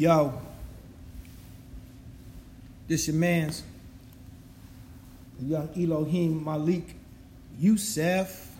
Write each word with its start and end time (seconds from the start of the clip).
Yo, 0.00 0.32
this 2.88 3.06
your 3.06 3.16
man's 3.16 3.62
young 5.42 5.68
Elohim 5.76 6.42
Malik 6.42 6.96
Yusef, 7.58 8.50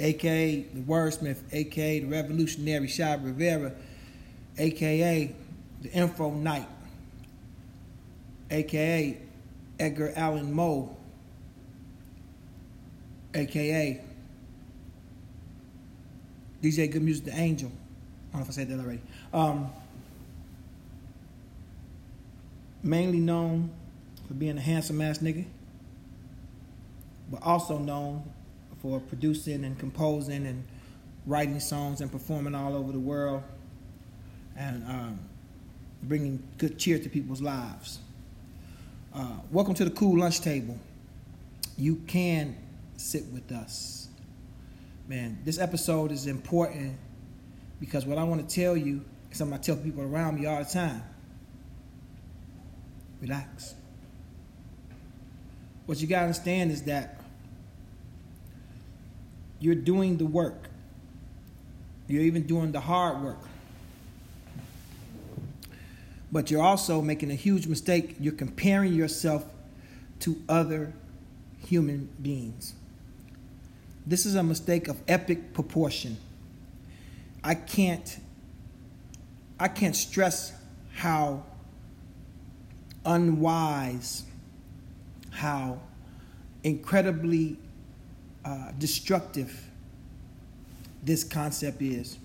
aka 0.00 0.62
the 0.62 0.80
Wordsmith, 0.80 1.42
aka 1.52 2.00
the 2.00 2.06
Revolutionary 2.06 2.88
Shy 2.88 3.14
Rivera, 3.16 3.72
aka 4.56 5.30
the 5.82 5.92
Info 5.92 6.30
Knight, 6.30 6.68
aka 8.50 9.18
Edgar 9.78 10.14
Allan 10.16 10.54
Moe, 10.54 10.96
aka 13.34 14.00
DJ 16.62 16.90
Good 16.90 17.02
Music 17.02 17.26
the 17.26 17.38
Angel. 17.38 17.70
I 17.70 18.38
don't 18.38 18.40
know 18.40 18.44
if 18.44 18.48
I 18.48 18.52
said 18.52 18.70
that 18.70 18.80
already. 18.80 19.02
Um, 19.34 19.70
mainly 22.82 23.20
known 23.20 23.70
for 24.26 24.34
being 24.34 24.56
a 24.56 24.60
handsome 24.60 25.00
ass 25.00 25.18
nigga, 25.18 25.44
but 27.30 27.42
also 27.42 27.78
known 27.78 28.22
for 28.80 29.00
producing 29.00 29.64
and 29.64 29.78
composing 29.78 30.46
and 30.46 30.64
writing 31.26 31.60
songs 31.60 32.00
and 32.00 32.10
performing 32.10 32.54
all 32.54 32.74
over 32.74 32.92
the 32.92 32.98
world 32.98 33.42
and 34.56 34.82
um, 34.84 35.18
bringing 36.02 36.42
good 36.58 36.78
cheer 36.78 36.98
to 36.98 37.08
people's 37.08 37.42
lives. 37.42 37.98
Uh, 39.14 39.36
welcome 39.50 39.74
to 39.74 39.84
the 39.84 39.90
Cool 39.90 40.20
Lunch 40.20 40.40
Table. 40.40 40.78
You 41.76 41.96
can 42.06 42.56
sit 42.96 43.24
with 43.26 43.50
us. 43.52 44.08
Man, 45.08 45.38
this 45.44 45.58
episode 45.58 46.12
is 46.12 46.26
important 46.26 46.96
because 47.80 48.06
what 48.06 48.18
I 48.18 48.24
want 48.24 48.48
to 48.48 48.54
tell 48.54 48.76
you 48.76 49.04
is 49.30 49.38
something 49.38 49.58
I 49.58 49.60
tell 49.60 49.76
people 49.76 50.02
around 50.02 50.40
me 50.40 50.46
all 50.46 50.62
the 50.62 50.70
time. 50.70 51.02
Relax. 53.20 53.74
What 55.86 56.00
you 56.00 56.06
got 56.06 56.20
to 56.20 56.22
understand 56.26 56.70
is 56.70 56.82
that 56.84 57.20
you're 59.58 59.74
doing 59.74 60.16
the 60.16 60.26
work. 60.26 60.68
You're 62.06 62.22
even 62.22 62.46
doing 62.46 62.72
the 62.72 62.80
hard 62.80 63.22
work. 63.22 63.38
But 66.32 66.50
you're 66.50 66.62
also 66.62 67.02
making 67.02 67.30
a 67.30 67.34
huge 67.34 67.66
mistake. 67.66 68.16
You're 68.20 68.32
comparing 68.32 68.94
yourself 68.94 69.44
to 70.20 70.40
other 70.48 70.92
human 71.66 72.08
beings. 72.22 72.74
This 74.06 74.26
is 74.26 74.34
a 74.34 74.42
mistake 74.42 74.88
of 74.88 75.00
epic 75.08 75.52
proportion. 75.52 76.16
I 77.42 77.54
can't 77.54 78.18
I 79.58 79.68
can't 79.68 79.94
stress 79.94 80.52
how 80.94 81.44
unwise, 83.04 84.24
how 85.30 85.80
incredibly 86.62 87.56
uh, 88.44 88.72
destructive 88.78 89.70
this 91.02 91.24
concept 91.24 91.80
is. 91.82 92.18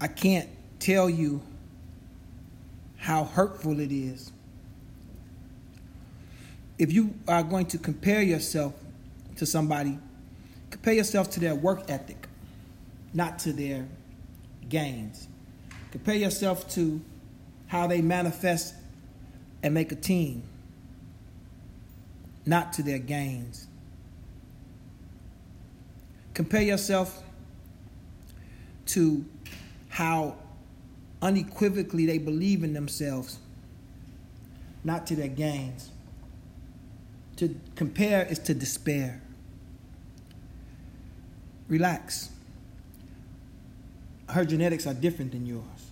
I 0.00 0.08
can't 0.08 0.48
tell 0.78 1.08
you 1.08 1.42
how 2.96 3.24
hurtful 3.24 3.80
it 3.80 3.92
is. 3.92 4.32
If 6.78 6.92
you 6.92 7.14
are 7.26 7.42
going 7.42 7.66
to 7.66 7.78
compare 7.78 8.22
yourself 8.22 8.74
to 9.36 9.46
somebody, 9.46 9.98
compare 10.70 10.94
yourself 10.94 11.30
to 11.30 11.40
their 11.40 11.54
work 11.54 11.90
ethic, 11.90 12.26
not 13.14 13.38
to 13.40 13.52
their 13.52 13.86
gains. 14.68 15.28
Compare 15.90 16.16
yourself 16.16 16.68
to 16.74 17.00
how 17.68 17.86
they 17.86 18.00
manifest 18.00 18.74
and 19.62 19.74
make 19.74 19.92
a 19.92 19.96
team, 19.96 20.42
not 22.44 22.72
to 22.74 22.82
their 22.82 22.98
gains. 22.98 23.66
Compare 26.34 26.62
yourself 26.62 27.22
to 28.86 29.24
how 29.88 30.36
unequivocally 31.22 32.06
they 32.06 32.18
believe 32.18 32.62
in 32.62 32.72
themselves, 32.74 33.38
not 34.84 35.06
to 35.06 35.16
their 35.16 35.28
gains. 35.28 35.90
To 37.36 37.54
compare 37.74 38.24
is 38.24 38.38
to 38.40 38.54
despair. 38.54 39.20
Relax. 41.68 42.30
Her 44.28 44.44
genetics 44.44 44.86
are 44.86 44.94
different 44.94 45.32
than 45.32 45.46
yours. 45.46 45.85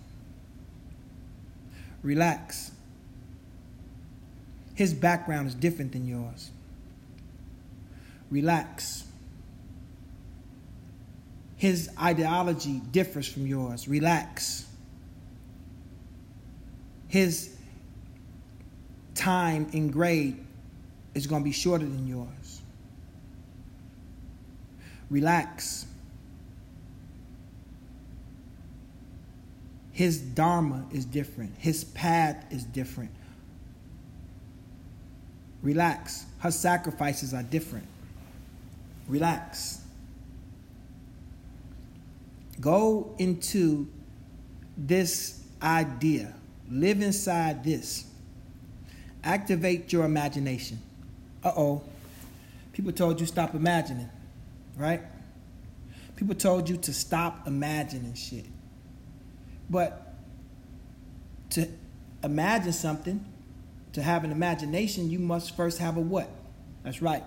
Relax. 2.05 2.71
His 4.75 4.93
background 4.93 5.47
is 5.47 5.55
different 5.55 5.91
than 5.91 6.07
yours. 6.07 6.51
Relax. 8.29 9.05
His 11.57 11.89
ideology 11.99 12.79
differs 12.91 13.27
from 13.27 13.47
yours. 13.47 13.87
Relax. 13.87 14.67
His 17.07 17.55
time 19.15 19.67
in 19.73 19.89
grade 19.89 20.37
is 21.15 21.25
going 21.25 21.41
to 21.41 21.45
be 21.45 21.53
shorter 21.53 21.85
than 21.85 22.05
yours. 22.05 22.61
Relax. 25.09 25.87
His 29.95 30.19
dharma 30.19 30.85
is 30.91 31.05
different. 31.05 31.53
His 31.57 31.85
path 31.85 32.45
is 32.51 32.65
different. 32.65 33.11
Relax. 35.61 36.25
Her 36.39 36.51
sacrifices 36.51 37.33
are 37.33 37.43
different. 37.43 37.87
Relax. 39.07 39.79
Go 42.59 43.15
into 43.19 43.87
this 44.75 45.41
idea. 45.61 46.33
Live 46.69 47.01
inside 47.01 47.63
this. 47.63 48.03
Activate 49.23 49.93
your 49.93 50.03
imagination. 50.03 50.77
Uh 51.41 51.53
oh. 51.55 51.81
People 52.73 52.91
told 52.91 53.21
you 53.21 53.25
stop 53.25 53.55
imagining, 53.55 54.09
right? 54.75 54.99
People 56.17 56.35
told 56.35 56.67
you 56.67 56.75
to 56.75 56.93
stop 56.93 57.47
imagining 57.47 58.13
shit. 58.13 58.45
But 59.69 60.13
to 61.51 61.67
imagine 62.23 62.73
something, 62.73 63.25
to 63.93 64.01
have 64.01 64.23
an 64.23 64.31
imagination, 64.31 65.09
you 65.09 65.19
must 65.19 65.55
first 65.55 65.79
have 65.79 65.97
a 65.97 66.01
what? 66.01 66.29
That's 66.83 67.01
right, 67.01 67.23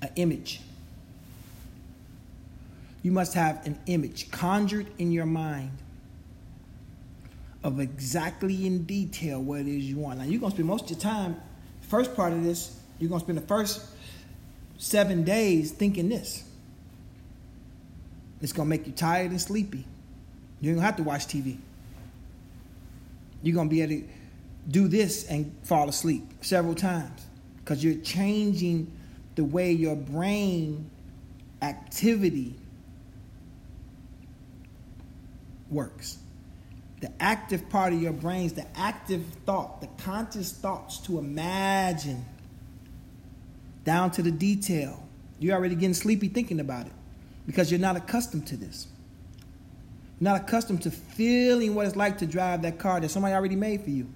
an 0.00 0.10
image. 0.16 0.60
You 3.02 3.12
must 3.12 3.34
have 3.34 3.66
an 3.66 3.78
image 3.86 4.30
conjured 4.30 4.86
in 4.98 5.12
your 5.12 5.26
mind 5.26 5.72
of 7.64 7.80
exactly 7.80 8.66
in 8.66 8.84
detail 8.84 9.40
what 9.40 9.60
it 9.60 9.68
is 9.68 9.84
you 9.84 9.96
want. 9.96 10.18
Now, 10.18 10.24
you're 10.24 10.40
going 10.40 10.50
to 10.50 10.56
spend 10.56 10.68
most 10.68 10.84
of 10.84 10.90
your 10.90 11.00
time, 11.00 11.36
first 11.82 12.14
part 12.14 12.32
of 12.32 12.42
this, 12.42 12.78
you're 12.98 13.08
going 13.08 13.20
to 13.20 13.24
spend 13.24 13.38
the 13.38 13.46
first 13.46 13.84
seven 14.78 15.22
days 15.24 15.70
thinking 15.70 16.08
this. 16.08 16.44
It's 18.40 18.52
going 18.52 18.66
to 18.66 18.70
make 18.70 18.86
you 18.86 18.92
tired 18.92 19.30
and 19.30 19.40
sleepy. 19.40 19.84
You're 20.62 20.76
to 20.76 20.80
have 20.80 20.96
to 20.96 21.02
watch 21.02 21.26
TV. 21.26 21.58
You're 23.42 23.56
to 23.68 23.74
be 23.74 23.82
able 23.82 23.96
to 23.96 24.04
do 24.70 24.86
this 24.86 25.24
and 25.24 25.52
fall 25.64 25.88
asleep 25.88 26.22
several 26.40 26.76
times 26.76 27.26
because 27.58 27.82
you're 27.82 28.00
changing 28.02 28.90
the 29.34 29.44
way 29.44 29.72
your 29.72 29.96
brain 29.96 30.88
activity 31.60 32.54
works. 35.68 36.18
The 37.00 37.10
active 37.18 37.68
part 37.68 37.92
of 37.92 38.00
your 38.00 38.12
brains, 38.12 38.52
the 38.52 38.66
active 38.78 39.24
thought, 39.44 39.80
the 39.80 39.88
conscious 40.04 40.52
thoughts 40.52 40.98
to 40.98 41.18
imagine 41.18 42.24
down 43.84 44.12
to 44.12 44.22
the 44.22 44.30
detail. 44.30 45.04
You're 45.40 45.56
already 45.56 45.74
getting 45.74 45.94
sleepy 45.94 46.28
thinking 46.28 46.60
about 46.60 46.86
it 46.86 46.92
because 47.48 47.72
you're 47.72 47.80
not 47.80 47.96
accustomed 47.96 48.46
to 48.46 48.56
this 48.56 48.86
not 50.22 50.40
accustomed 50.40 50.80
to 50.82 50.90
feeling 50.92 51.74
what 51.74 51.84
it's 51.84 51.96
like 51.96 52.18
to 52.18 52.26
drive 52.26 52.62
that 52.62 52.78
car 52.78 53.00
that 53.00 53.08
somebody 53.08 53.34
already 53.34 53.56
made 53.56 53.82
for 53.82 53.90
you. 53.90 54.06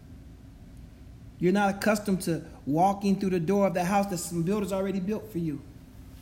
You're 1.40 1.52
not 1.52 1.74
accustomed 1.74 2.22
to 2.22 2.44
walking 2.64 3.18
through 3.18 3.30
the 3.30 3.40
door 3.40 3.66
of 3.66 3.74
the 3.74 3.82
house 3.82 4.06
that 4.06 4.18
some 4.18 4.44
builders 4.44 4.72
already 4.72 5.00
built 5.00 5.32
for 5.32 5.38
you. 5.38 5.60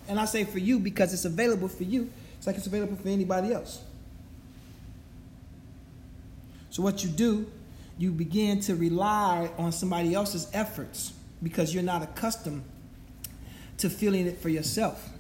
And 0.09 0.19
I 0.19 0.25
say 0.25 0.45
for 0.45 0.59
you 0.59 0.79
because 0.79 1.13
it's 1.13 1.27
available 1.27 1.69
for 1.69 1.85
you. 1.85 2.11
It's 2.39 2.47
like 2.47 2.57
it's 2.57 2.67
available 2.67 2.97
for 2.97 3.09
anybody 3.09 3.53
else. 3.53 3.83
So 6.71 6.83
what 6.83 7.05
you 7.05 7.11
do, 7.11 7.47
you 7.99 8.11
begin 8.11 8.61
to 8.61 8.75
rely 8.75 9.51
on 9.59 9.71
somebody 9.71 10.15
else's 10.15 10.49
efforts 10.55 11.13
because 11.43 11.75
you're 11.75 11.83
not 11.83 12.03
accustomed 12.03 12.65
to 13.77 13.91
feeling 13.91 14.27
it 14.27 14.39
for 14.39 14.49
yourself. 14.49 15.11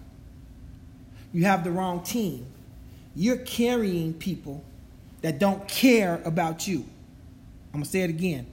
You 1.34 1.44
have 1.44 1.64
the 1.64 1.70
wrong 1.70 2.02
team. 2.02 2.46
You're 3.14 3.38
carrying 3.38 4.14
people 4.14 4.64
that 5.22 5.38
don't 5.38 5.66
care 5.68 6.20
about 6.24 6.66
you. 6.66 6.84
I'm 7.72 7.80
going 7.80 7.84
to 7.84 7.90
say 7.90 8.02
it 8.02 8.10
again. 8.10 8.46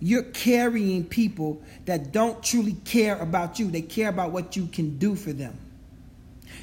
You're 0.00 0.22
carrying 0.22 1.04
people 1.04 1.62
that 1.84 2.12
don't 2.12 2.42
truly 2.42 2.72
care 2.84 3.16
about 3.16 3.58
you. 3.58 3.70
They 3.70 3.82
care 3.82 4.08
about 4.08 4.32
what 4.32 4.56
you 4.56 4.66
can 4.66 4.98
do 4.98 5.14
for 5.14 5.32
them. 5.32 5.56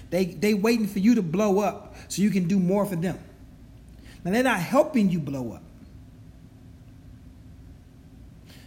They 0.09 0.25
they 0.25 0.53
waiting 0.53 0.87
for 0.87 0.99
you 0.99 1.15
to 1.15 1.21
blow 1.21 1.59
up 1.59 1.95
so 2.07 2.21
you 2.21 2.29
can 2.29 2.47
do 2.47 2.59
more 2.59 2.85
for 2.85 2.95
them. 2.95 3.19
Now 4.23 4.31
they're 4.31 4.43
not 4.43 4.59
helping 4.59 5.09
you 5.09 5.19
blow 5.19 5.53
up. 5.53 5.63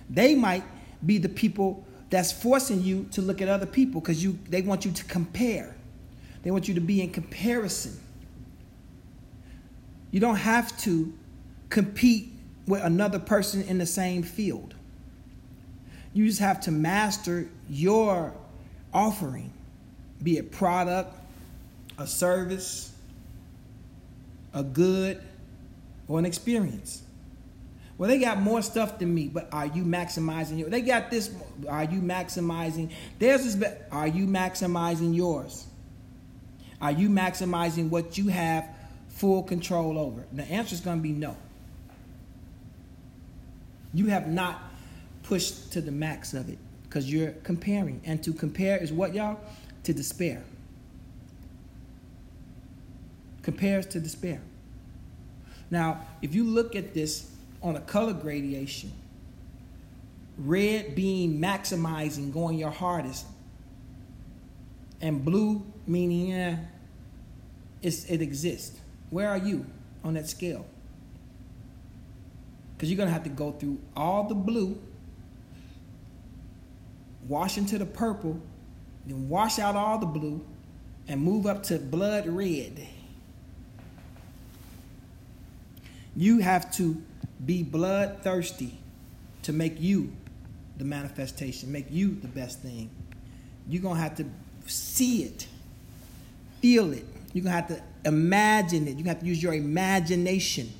They 0.09 0.35
might 0.35 0.65
be 1.05 1.19
the 1.19 1.29
people 1.29 1.85
that's 2.11 2.33
forcing 2.33 2.83
you 2.83 3.09
to 3.12 3.23
look 3.23 3.41
at 3.41 3.49
other 3.49 3.67
people 3.67 4.00
because 4.00 4.23
you 4.23 4.38
they 4.49 4.62
want 4.62 4.85
you 4.85 4.93
to 4.93 5.05
compare. 5.05 5.75
They 6.43 6.50
want 6.50 6.69
you 6.69 6.75
to 6.75 6.81
be 6.81 7.00
in 7.00 7.11
comparison. 7.11 7.99
You 10.11 10.21
don't 10.21 10.37
have 10.37 10.77
to 10.81 11.12
compete 11.69 12.33
with 12.67 12.83
another 12.83 13.19
person 13.19 13.62
in 13.62 13.79
the 13.79 13.87
same 13.87 14.23
field. 14.23 14.75
You 16.12 16.27
just 16.27 16.41
have 16.41 16.61
to 16.62 16.71
master 16.71 17.49
your 17.69 18.35
offering, 18.93 19.53
be 20.23 20.39
it 20.39 20.51
product, 20.51 21.15
a 21.99 22.07
service, 22.07 22.93
a 24.53 24.65
good, 24.65 25.23
or 26.09 26.19
an 26.19 26.25
experience. 26.25 27.03
Well, 27.97 28.09
they 28.09 28.19
got 28.19 28.41
more 28.41 28.62
stuff 28.62 28.99
than 28.99 29.15
me, 29.15 29.29
but 29.29 29.49
are 29.53 29.67
you 29.67 29.85
maximizing 29.85 30.59
your? 30.59 30.71
They 30.71 30.81
got 30.81 31.11
this. 31.11 31.31
Are 31.69 31.85
you 31.85 32.01
maximizing? 32.01 32.91
Theirs 33.19 33.45
is. 33.45 33.62
Are 33.93 34.07
you 34.07 34.27
maximizing 34.27 35.15
yours? 35.15 35.67
Are 36.81 36.91
you 36.91 37.11
maximizing 37.11 37.91
what 37.91 38.17
you 38.17 38.29
have 38.29 38.67
full 39.20 39.43
control 39.43 39.99
over? 39.99 40.25
The 40.32 40.44
answer 40.44 40.75
is 40.75 40.81
going 40.81 40.96
to 40.96 41.02
be 41.02 41.12
no. 41.12 41.37
You 43.93 44.06
have 44.06 44.28
not 44.28 44.62
pushed 45.25 45.72
to 45.72 45.82
the 45.82 45.90
max 45.90 46.32
of 46.32 46.49
it 46.49 46.56
because 46.84 47.12
you're 47.12 47.32
comparing. 47.43 48.00
And 48.06 48.25
to 48.25 48.32
compare 48.32 48.78
is 48.78 48.94
what, 48.94 49.14
y'all? 49.14 49.38
To 49.84 49.93
despair. 49.93 50.43
Compares 53.43 53.84
to 53.88 54.00
despair. 54.00 54.40
Now, 55.70 56.00
if 56.23 56.34
you 56.34 56.44
look 56.44 56.75
at 56.75 56.94
this 56.94 57.31
on 57.62 57.76
a 57.76 57.81
color 57.81 58.14
gradation, 58.14 58.90
red 60.38 60.94
being 60.94 61.38
maximizing, 61.38 62.32
going 62.32 62.56
your 62.56 62.70
hardest, 62.70 63.26
and 65.02 65.23
blue 65.23 65.62
meaning 65.87 66.28
yeah, 66.28 66.56
it 67.82 68.23
exists. 68.23 68.81
Where 69.11 69.29
are 69.29 69.39
you 69.39 69.67
on 70.03 70.15
that 70.15 70.29
scale? 70.29 70.67
Because 72.77 72.91
you're 72.91 72.97
going 72.97 73.09
to 73.09 73.12
have 73.12 73.25
to 73.25 73.31
go 73.31 73.53
through 73.53 73.79
all 73.97 74.25
the 74.25 74.35
blue, 74.35 74.81
wash 77.29 77.59
into 77.59 77.77
the 77.77 77.87
purple, 77.87 78.41
then 79.07 79.29
wash 79.29 79.59
out 79.59 79.77
all 79.77 79.99
the 79.99 80.07
blue, 80.07 80.45
and 81.07 81.21
move 81.21 81.47
up 81.47 81.65
to 81.65 81.79
blood 81.79 82.27
red. 82.27 82.87
You 86.17 86.39
have 86.39 86.73
to 86.77 87.03
be 87.45 87.62
bloodthirsty 87.62 88.79
to 89.43 89.53
make 89.53 89.81
you 89.81 90.12
the 90.77 90.85
manifestation, 90.85 91.71
make 91.73 91.87
you 91.91 92.15
the 92.15 92.29
best 92.29 92.61
thing. 92.61 92.91
You're 93.69 93.83
going 93.83 93.97
to 93.97 94.03
have 94.03 94.17
to 94.17 94.25
see 94.67 95.25
it, 95.25 95.47
feel 96.61 96.93
it. 96.93 97.07
You're 97.32 97.44
going 97.44 97.53
to 97.53 97.56
have 97.56 97.69
to 97.69 97.82
imagine 98.05 98.85
it. 98.85 98.91
You're 98.91 98.94
going 98.94 99.05
to 99.05 99.11
have 99.11 99.21
to 99.21 99.27
use 99.27 99.43
your 99.43 99.55
imagination 99.55 100.71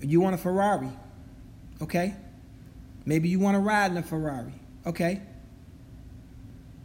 You 0.00 0.20
want 0.20 0.34
a 0.34 0.38
Ferrari, 0.38 0.90
okay? 1.82 2.14
Maybe 3.04 3.28
you 3.28 3.40
want 3.40 3.56
to 3.56 3.60
ride 3.60 3.90
in 3.90 3.96
a 3.96 4.02
Ferrari, 4.02 4.52
okay? 4.86 5.22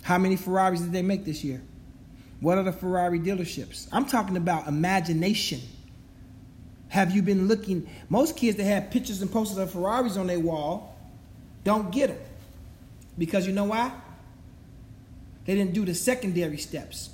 How 0.01 0.17
many 0.17 0.35
Ferraris 0.35 0.81
did 0.81 0.91
they 0.91 1.01
make 1.01 1.23
this 1.25 1.43
year? 1.43 1.61
What 2.39 2.57
are 2.57 2.63
the 2.63 2.71
Ferrari 2.71 3.19
dealerships? 3.19 3.87
I'm 3.91 4.05
talking 4.05 4.35
about 4.35 4.67
imagination. 4.67 5.61
Have 6.89 7.11
you 7.11 7.21
been 7.21 7.47
looking? 7.47 7.87
Most 8.09 8.35
kids 8.35 8.57
that 8.57 8.65
have 8.65 8.91
pictures 8.91 9.21
and 9.21 9.31
posters 9.31 9.57
of 9.57 9.71
Ferraris 9.71 10.17
on 10.17 10.27
their 10.27 10.39
wall 10.39 10.97
don't 11.63 11.91
get 11.91 12.07
them. 12.07 12.19
Because 13.17 13.47
you 13.47 13.53
know 13.53 13.65
why? 13.65 13.91
They 15.45 15.55
didn't 15.55 15.73
do 15.73 15.85
the 15.85 15.93
secondary 15.93 16.57
steps 16.57 17.09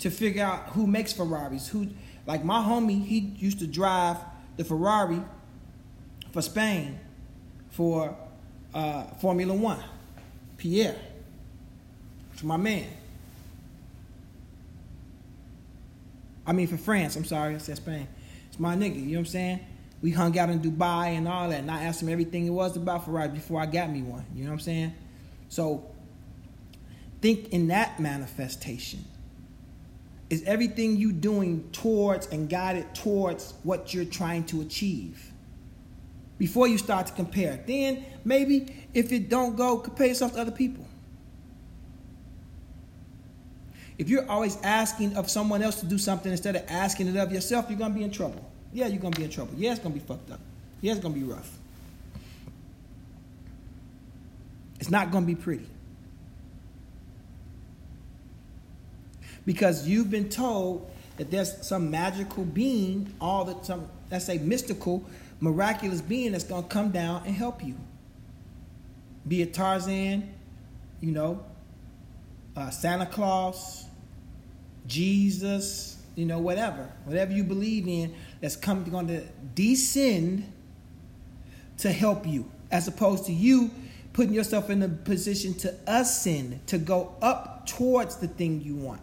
to 0.00 0.10
figure 0.10 0.44
out 0.44 0.70
who 0.70 0.86
makes 0.86 1.12
Ferraris. 1.12 1.68
Who, 1.68 1.88
like 2.26 2.44
my 2.44 2.60
homie, 2.60 3.04
he 3.04 3.18
used 3.36 3.60
to 3.60 3.66
drive 3.66 4.16
the 4.56 4.64
Ferrari 4.64 5.22
for 6.32 6.42
Spain 6.42 6.98
for 7.70 8.16
uh, 8.72 9.04
Formula 9.20 9.54
One. 9.54 9.82
Pierre. 10.56 10.96
It's 12.32 12.42
my 12.42 12.56
man. 12.56 12.86
I 16.46 16.52
mean, 16.52 16.66
for 16.66 16.76
France. 16.76 17.16
I'm 17.16 17.24
sorry, 17.24 17.54
I 17.54 17.58
said 17.58 17.76
Spain. 17.76 18.08
It's 18.48 18.58
my 18.58 18.76
nigga. 18.76 18.96
You 18.96 19.02
know 19.02 19.12
what 19.12 19.18
I'm 19.20 19.26
saying? 19.26 19.60
We 20.02 20.10
hung 20.10 20.38
out 20.38 20.50
in 20.50 20.60
Dubai 20.60 21.16
and 21.16 21.26
all 21.26 21.48
that, 21.48 21.60
and 21.60 21.70
I 21.70 21.84
asked 21.84 22.02
him 22.02 22.08
everything 22.08 22.46
it 22.46 22.50
was 22.50 22.76
about 22.76 23.04
Ferrari 23.04 23.28
before 23.28 23.60
I 23.60 23.66
got 23.66 23.90
me 23.90 24.02
one. 24.02 24.24
You 24.34 24.44
know 24.44 24.50
what 24.50 24.54
I'm 24.54 24.60
saying? 24.60 24.94
So, 25.48 25.86
think 27.24 27.54
in 27.54 27.68
that 27.68 27.98
manifestation. 27.98 29.02
Is 30.28 30.42
everything 30.42 30.98
you 30.98 31.10
doing 31.10 31.66
towards 31.72 32.26
and 32.26 32.50
guided 32.50 32.94
towards 32.94 33.54
what 33.62 33.94
you're 33.94 34.04
trying 34.04 34.44
to 34.44 34.60
achieve? 34.60 35.32
Before 36.36 36.68
you 36.68 36.76
start 36.76 37.06
to 37.06 37.14
compare. 37.14 37.64
Then 37.66 38.04
maybe 38.26 38.66
if 38.92 39.10
it 39.10 39.30
don't 39.30 39.56
go, 39.56 39.78
compare 39.78 40.08
yourself 40.08 40.34
to 40.34 40.40
other 40.42 40.50
people. 40.50 40.86
If 43.96 44.10
you're 44.10 44.28
always 44.30 44.58
asking 44.62 45.16
of 45.16 45.30
someone 45.30 45.62
else 45.62 45.80
to 45.80 45.86
do 45.86 45.96
something 45.96 46.30
instead 46.30 46.56
of 46.56 46.64
asking 46.68 47.08
it 47.08 47.16
of 47.16 47.32
yourself, 47.32 47.70
you're 47.70 47.78
gonna 47.78 47.94
be 47.94 48.02
in 48.02 48.10
trouble. 48.10 48.44
Yeah, 48.70 48.88
you're 48.88 49.00
gonna 49.00 49.16
be 49.16 49.24
in 49.24 49.30
trouble. 49.30 49.54
Yeah, 49.56 49.70
it's 49.70 49.80
gonna 49.80 49.94
be 49.94 50.00
fucked 50.00 50.30
up. 50.30 50.40
Yeah, 50.82 50.92
it's 50.92 51.00
gonna 51.00 51.14
be 51.14 51.22
rough. 51.22 51.56
It's 54.78 54.90
not 54.90 55.10
gonna 55.10 55.24
be 55.24 55.36
pretty. 55.36 55.68
Because 59.44 59.86
you've 59.86 60.10
been 60.10 60.28
told 60.28 60.90
that 61.16 61.30
there's 61.30 61.66
some 61.66 61.90
magical 61.90 62.44
being, 62.44 63.12
all 63.20 63.44
that 63.44 63.64
some 63.64 63.88
let's 64.10 64.24
say 64.24 64.38
mystical, 64.38 65.04
miraculous 65.40 66.00
being 66.00 66.32
that's 66.32 66.44
gonna 66.44 66.66
come 66.66 66.90
down 66.90 67.22
and 67.26 67.34
help 67.34 67.64
you. 67.64 67.76
Be 69.26 69.42
it 69.42 69.54
Tarzan, 69.54 70.32
you 71.00 71.12
know, 71.12 71.44
uh, 72.56 72.70
Santa 72.70 73.06
Claus, 73.06 73.86
Jesus, 74.86 76.02
you 76.14 76.26
know, 76.26 76.38
whatever, 76.38 76.90
whatever 77.04 77.32
you 77.32 77.44
believe 77.44 77.88
in, 77.88 78.14
that's 78.40 78.56
coming 78.56 78.84
going 78.90 79.08
to 79.08 79.22
descend 79.54 80.50
to 81.78 81.90
help 81.90 82.26
you, 82.26 82.50
as 82.70 82.86
opposed 82.86 83.26
to 83.26 83.32
you 83.32 83.70
putting 84.12 84.32
yourself 84.32 84.70
in 84.70 84.82
a 84.82 84.88
position 84.88 85.54
to 85.54 85.74
ascend, 85.86 86.64
to 86.68 86.78
go 86.78 87.14
up 87.20 87.66
towards 87.66 88.16
the 88.16 88.28
thing 88.28 88.60
you 88.60 88.76
want. 88.76 89.00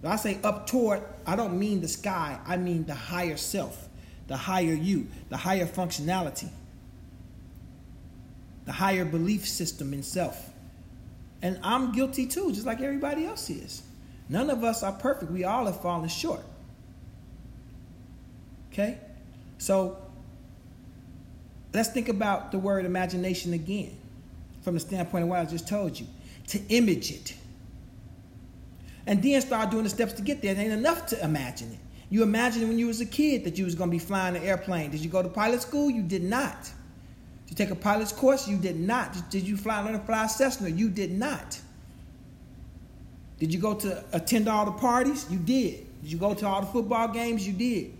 When 0.00 0.12
I 0.12 0.16
say 0.16 0.38
up 0.42 0.66
toward, 0.66 1.02
I 1.26 1.36
don't 1.36 1.58
mean 1.58 1.80
the 1.80 1.88
sky. 1.88 2.38
I 2.46 2.56
mean 2.56 2.84
the 2.84 2.94
higher 2.94 3.36
self, 3.36 3.88
the 4.28 4.36
higher 4.36 4.72
you, 4.72 5.08
the 5.28 5.36
higher 5.36 5.66
functionality, 5.66 6.48
the 8.64 8.72
higher 8.72 9.04
belief 9.04 9.46
system 9.46 9.92
in 9.92 10.02
self. 10.02 10.50
And 11.42 11.58
I'm 11.62 11.92
guilty 11.92 12.26
too, 12.26 12.52
just 12.52 12.66
like 12.66 12.80
everybody 12.80 13.26
else 13.26 13.50
is. 13.50 13.82
None 14.28 14.48
of 14.48 14.62
us 14.62 14.82
are 14.82 14.92
perfect. 14.92 15.32
We 15.32 15.44
all 15.44 15.66
have 15.66 15.80
fallen 15.80 16.08
short. 16.08 16.42
Okay? 18.72 18.98
So 19.58 19.98
let's 21.74 21.88
think 21.90 22.08
about 22.08 22.52
the 22.52 22.58
word 22.58 22.84
imagination 22.84 23.52
again 23.52 23.96
from 24.62 24.74
the 24.74 24.80
standpoint 24.80 25.24
of 25.24 25.30
what 25.30 25.40
I 25.40 25.44
just 25.44 25.66
told 25.66 25.98
you. 25.98 26.06
To 26.48 26.60
image 26.68 27.10
it 27.10 27.34
and 29.06 29.22
then 29.22 29.40
start 29.40 29.70
doing 29.70 29.84
the 29.84 29.90
steps 29.90 30.12
to 30.14 30.22
get 30.22 30.42
there. 30.42 30.52
It 30.52 30.58
ain't 30.58 30.72
enough 30.72 31.06
to 31.06 31.24
imagine 31.24 31.72
it. 31.72 31.78
You 32.10 32.22
imagined 32.24 32.68
when 32.68 32.78
you 32.78 32.88
was 32.88 33.00
a 33.00 33.06
kid 33.06 33.44
that 33.44 33.56
you 33.56 33.64
was 33.64 33.74
going 33.74 33.88
to 33.88 33.92
be 33.92 34.00
flying 34.00 34.36
an 34.36 34.42
airplane. 34.42 34.90
Did 34.90 35.00
you 35.00 35.10
go 35.10 35.22
to 35.22 35.28
pilot 35.28 35.62
school? 35.62 35.88
You 35.90 36.02
did 36.02 36.24
not. 36.24 36.64
Did 37.46 37.50
you 37.50 37.56
take 37.56 37.70
a 37.70 37.76
pilot's 37.76 38.12
course? 38.12 38.48
You 38.48 38.56
did 38.56 38.78
not. 38.78 39.30
Did 39.30 39.46
you 39.46 39.56
fly 39.56 39.80
learn 39.80 39.92
to 39.92 40.00
fly 40.00 40.26
Cessna? 40.26 40.68
You 40.68 40.88
did 40.88 41.12
not. 41.12 41.60
Did 43.38 43.54
you 43.54 43.60
go 43.60 43.74
to 43.74 44.04
attend 44.12 44.48
all 44.48 44.64
the 44.64 44.72
parties? 44.72 45.26
You 45.30 45.38
did. 45.38 45.86
Did 46.02 46.12
you 46.12 46.18
go 46.18 46.34
to 46.34 46.46
all 46.46 46.60
the 46.60 46.66
football 46.66 47.08
games? 47.08 47.46
You 47.46 47.52
did. 47.52 47.92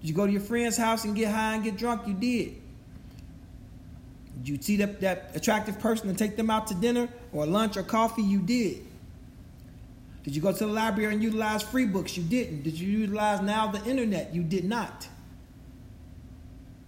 Did 0.00 0.08
you 0.08 0.14
go 0.14 0.26
to 0.26 0.32
your 0.32 0.40
friend's 0.40 0.76
house 0.76 1.04
and 1.04 1.14
get 1.14 1.30
high 1.30 1.54
and 1.54 1.64
get 1.64 1.76
drunk? 1.76 2.06
You 2.06 2.14
did. 2.14 2.56
Did 4.38 4.48
you 4.48 4.62
see 4.62 4.76
that, 4.76 5.00
that 5.00 5.30
attractive 5.34 5.78
person 5.78 6.08
and 6.08 6.18
take 6.18 6.36
them 6.36 6.50
out 6.50 6.66
to 6.68 6.74
dinner 6.74 7.08
or 7.32 7.46
lunch 7.46 7.76
or 7.76 7.82
coffee? 7.82 8.22
You 8.22 8.40
did. 8.40 8.85
Did 10.26 10.34
you 10.34 10.42
go 10.42 10.50
to 10.50 10.58
the 10.58 10.66
library 10.66 11.14
and 11.14 11.22
utilize 11.22 11.62
free 11.62 11.86
books? 11.86 12.16
You 12.16 12.24
didn't. 12.24 12.64
Did 12.64 12.76
you 12.76 12.88
utilize 12.88 13.40
now 13.42 13.68
the 13.68 13.82
internet? 13.88 14.34
You 14.34 14.42
did 14.42 14.64
not. 14.64 15.06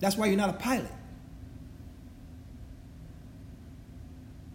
That's 0.00 0.16
why 0.16 0.26
you're 0.26 0.36
not 0.36 0.50
a 0.50 0.54
pilot. 0.54 0.90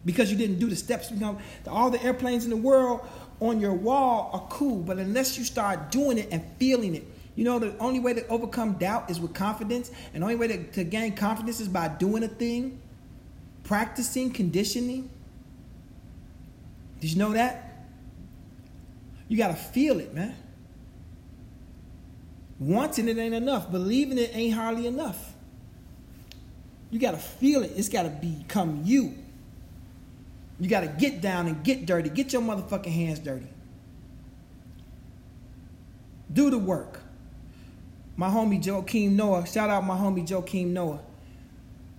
Because 0.03 0.29
you 0.29 0.37
didn't 0.37 0.59
do 0.59 0.67
the 0.67 0.75
steps. 0.75 1.11
You 1.11 1.17
know, 1.17 1.39
all 1.65 1.91
the 1.91 2.03
airplanes 2.03 2.43
in 2.43 2.49
the 2.49 2.57
world 2.57 3.07
on 3.39 3.61
your 3.61 3.73
wall 3.73 4.29
are 4.33 4.45
cool, 4.49 4.81
but 4.81 4.97
unless 4.97 5.37
you 5.37 5.45
start 5.45 5.89
doing 5.89 6.17
it 6.17 6.27
and 6.29 6.43
feeling 6.59 6.93
it, 6.93 7.07
you 7.35 7.45
know, 7.45 7.59
the 7.59 7.77
only 7.77 8.01
way 8.01 8.13
to 8.13 8.27
overcome 8.27 8.73
doubt 8.73 9.09
is 9.09 9.17
with 9.17 9.33
confidence, 9.33 9.91
and 10.13 10.21
the 10.21 10.25
only 10.25 10.35
way 10.35 10.47
to, 10.49 10.63
to 10.73 10.83
gain 10.83 11.15
confidence 11.15 11.61
is 11.61 11.69
by 11.69 11.87
doing 11.87 12.21
a 12.23 12.27
thing, 12.27 12.81
practicing, 13.63 14.29
conditioning. 14.29 15.09
Did 16.99 17.13
you 17.13 17.17
know 17.17 17.31
that? 17.31 17.62
You 19.27 19.37
got 19.37 19.49
to 19.49 19.55
feel 19.55 19.99
it, 19.99 20.13
man. 20.13 20.35
Wanting 22.59 23.07
it 23.07 23.17
ain't 23.17 23.33
enough. 23.33 23.71
Believing 23.71 24.17
it 24.17 24.31
ain't 24.33 24.53
hardly 24.53 24.87
enough. 24.87 25.33
You 26.91 26.99
got 26.99 27.11
to 27.11 27.17
feel 27.17 27.63
it. 27.63 27.71
It's 27.75 27.89
got 27.89 28.03
to 28.03 28.09
become 28.09 28.81
you. 28.85 29.15
You 30.59 30.69
got 30.69 30.81
to 30.81 30.87
get 30.87 31.21
down 31.21 31.47
and 31.47 31.63
get 31.63 31.85
dirty. 31.85 32.09
Get 32.09 32.31
your 32.31 32.41
motherfucking 32.41 32.93
hands 32.93 33.19
dirty. 33.19 33.47
Do 36.31 36.49
the 36.49 36.59
work. 36.59 37.01
My 38.15 38.29
homie 38.29 38.63
Joakim 38.63 39.11
Noah, 39.11 39.47
shout 39.47 39.69
out 39.69 39.83
my 39.85 39.97
homie 39.97 40.27
Joakim 40.27 40.67
Noah. 40.67 40.99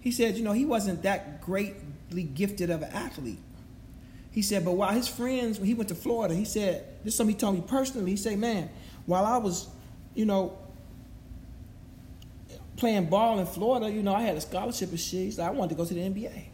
He 0.00 0.12
said, 0.12 0.36
you 0.36 0.44
know, 0.44 0.52
he 0.52 0.64
wasn't 0.64 1.02
that 1.02 1.40
greatly 1.40 2.22
gifted 2.22 2.70
of 2.70 2.82
an 2.82 2.92
athlete. 2.92 3.40
He 4.34 4.42
said, 4.42 4.64
but 4.64 4.72
while 4.72 4.92
his 4.92 5.06
friends, 5.06 5.60
when 5.60 5.68
he 5.68 5.74
went 5.74 5.88
to 5.90 5.94
Florida, 5.94 6.34
he 6.34 6.44
said, 6.44 6.84
this 7.04 7.14
is 7.14 7.16
something 7.16 7.36
he 7.36 7.40
told 7.40 7.54
me 7.54 7.62
personally. 7.64 8.10
He 8.10 8.16
said, 8.16 8.36
man, 8.36 8.68
while 9.06 9.24
I 9.24 9.36
was, 9.36 9.68
you 10.16 10.26
know, 10.26 10.58
playing 12.76 13.06
ball 13.06 13.38
in 13.38 13.46
Florida, 13.46 13.88
you 13.88 14.02
know, 14.02 14.12
I 14.12 14.22
had 14.22 14.36
a 14.36 14.40
scholarship 14.40 14.90
and 14.90 14.98
shit. 14.98 15.34
Said, 15.34 15.46
I 15.46 15.50
wanted 15.50 15.68
to 15.68 15.74
go 15.76 15.84
to 15.84 15.94
the 15.94 16.00
NBA. 16.00 16.46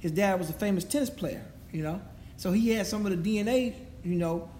His 0.00 0.10
dad 0.10 0.40
was 0.40 0.50
a 0.50 0.52
famous 0.52 0.82
tennis 0.82 1.10
player, 1.10 1.46
you 1.70 1.84
know. 1.84 2.02
So 2.36 2.50
he 2.50 2.70
had 2.70 2.88
some 2.88 3.06
of 3.06 3.22
the 3.22 3.38
DNA, 3.38 3.74
you 4.02 4.16
know, 4.16 4.50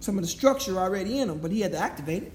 some 0.00 0.18
of 0.18 0.24
the 0.24 0.28
structure 0.28 0.78
already 0.78 1.20
in 1.20 1.30
him, 1.30 1.38
but 1.38 1.50
he 1.50 1.62
had 1.62 1.72
to 1.72 1.78
activate 1.78 2.24
it. 2.24 2.32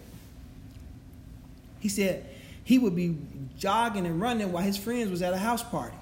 He 1.80 1.90
said 1.90 2.26
he 2.64 2.80
would 2.80 2.96
be 2.96 3.16
jogging 3.56 4.08
and 4.08 4.20
running 4.20 4.52
while 4.52 4.64
his 4.64 4.78
friends 4.78 5.12
was 5.12 5.22
at 5.22 5.32
a 5.34 5.38
house 5.38 5.62
party. 5.62 5.96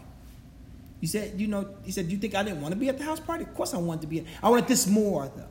He 1.00 1.08
said, 1.08 1.40
you 1.40 1.48
know, 1.48 1.70
he 1.84 1.92
said, 1.92 2.12
you 2.12 2.18
think 2.18 2.36
I 2.36 2.44
didn't 2.44 2.62
want 2.62 2.74
to 2.74 2.80
be 2.80 2.90
at 2.90 2.98
the 2.98 3.04
house 3.04 3.20
party? 3.20 3.44
Of 3.44 3.54
course 3.54 3.74
I 3.74 3.78
wanted 3.78 4.02
to 4.02 4.08
be. 4.08 4.20
At, 4.20 4.26
I 4.42 4.50
wanted 4.50 4.68
this 4.68 4.88
more 4.88 5.32
though. 5.36 5.46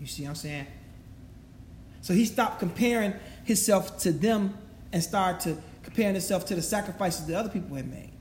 You 0.00 0.06
see 0.06 0.22
what 0.22 0.30
I'm 0.30 0.34
saying? 0.36 0.66
So 2.00 2.14
he 2.14 2.24
stopped 2.24 2.58
comparing 2.58 3.14
himself 3.44 3.98
to 4.00 4.12
them 4.12 4.56
and 4.92 5.02
started 5.02 5.40
to 5.42 5.62
comparing 5.82 6.14
himself 6.14 6.46
to 6.46 6.54
the 6.54 6.62
sacrifices 6.62 7.26
that 7.26 7.36
other 7.36 7.48
people 7.48 7.76
had 7.76 7.90
made. 7.90 8.12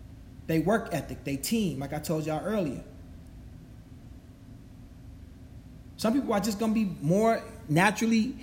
They 0.48 0.60
work 0.60 0.90
ethic, 0.92 1.24
they 1.24 1.38
team, 1.38 1.80
like 1.80 1.94
I 1.94 2.00
told 2.00 2.26
y'all 2.26 2.44
earlier. 2.46 2.84
Some 5.98 6.14
people 6.14 6.34
are 6.34 6.40
just 6.40 6.60
gonna 6.60 6.74
be 6.74 6.96
more 7.02 7.44
naturally 7.70 8.36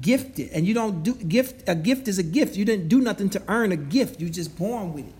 gifted, 0.00 0.50
and 0.50 0.66
you 0.66 0.74
don't 0.74 1.02
do 1.02 1.14
gift. 1.14 1.66
A 1.66 1.74
gift 1.74 2.06
is 2.06 2.18
a 2.18 2.22
gift. 2.22 2.56
You 2.56 2.66
didn't 2.66 2.88
do 2.88 3.00
nothing 3.00 3.30
to 3.30 3.42
earn 3.48 3.72
a 3.72 3.76
gift. 3.76 4.20
You 4.20 4.28
just 4.28 4.56
born 4.58 4.92
with 4.92 5.06
it. 5.06 5.14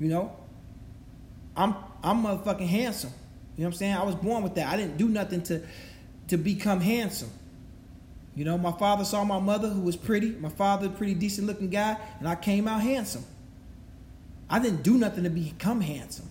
You 0.00 0.08
know, 0.08 0.36
I'm 1.56 1.74
I'm 2.02 2.24
motherfucking 2.24 2.68
handsome. 2.68 3.12
You 3.56 3.62
know 3.62 3.68
what 3.68 3.74
I'm 3.74 3.78
saying? 3.78 3.94
I 3.94 4.02
was 4.04 4.14
born 4.14 4.42
with 4.42 4.54
that. 4.54 4.72
I 4.72 4.76
didn't 4.76 4.96
do 4.96 5.08
nothing 5.08 5.42
to 5.44 5.62
to 6.28 6.36
become 6.36 6.80
handsome. 6.80 7.30
You 8.34 8.44
know, 8.46 8.56
my 8.56 8.72
father 8.72 9.04
saw 9.04 9.24
my 9.24 9.38
mother 9.38 9.68
who 9.68 9.82
was 9.82 9.96
pretty. 9.96 10.30
My 10.30 10.48
father, 10.48 10.88
pretty 10.88 11.14
decent 11.14 11.46
looking 11.46 11.68
guy, 11.68 11.96
and 12.18 12.26
I 12.26 12.34
came 12.34 12.66
out 12.66 12.80
handsome. 12.80 13.24
I 14.48 14.58
didn't 14.58 14.82
do 14.82 14.96
nothing 14.98 15.24
to 15.24 15.30
become 15.30 15.80
handsome. 15.80 16.30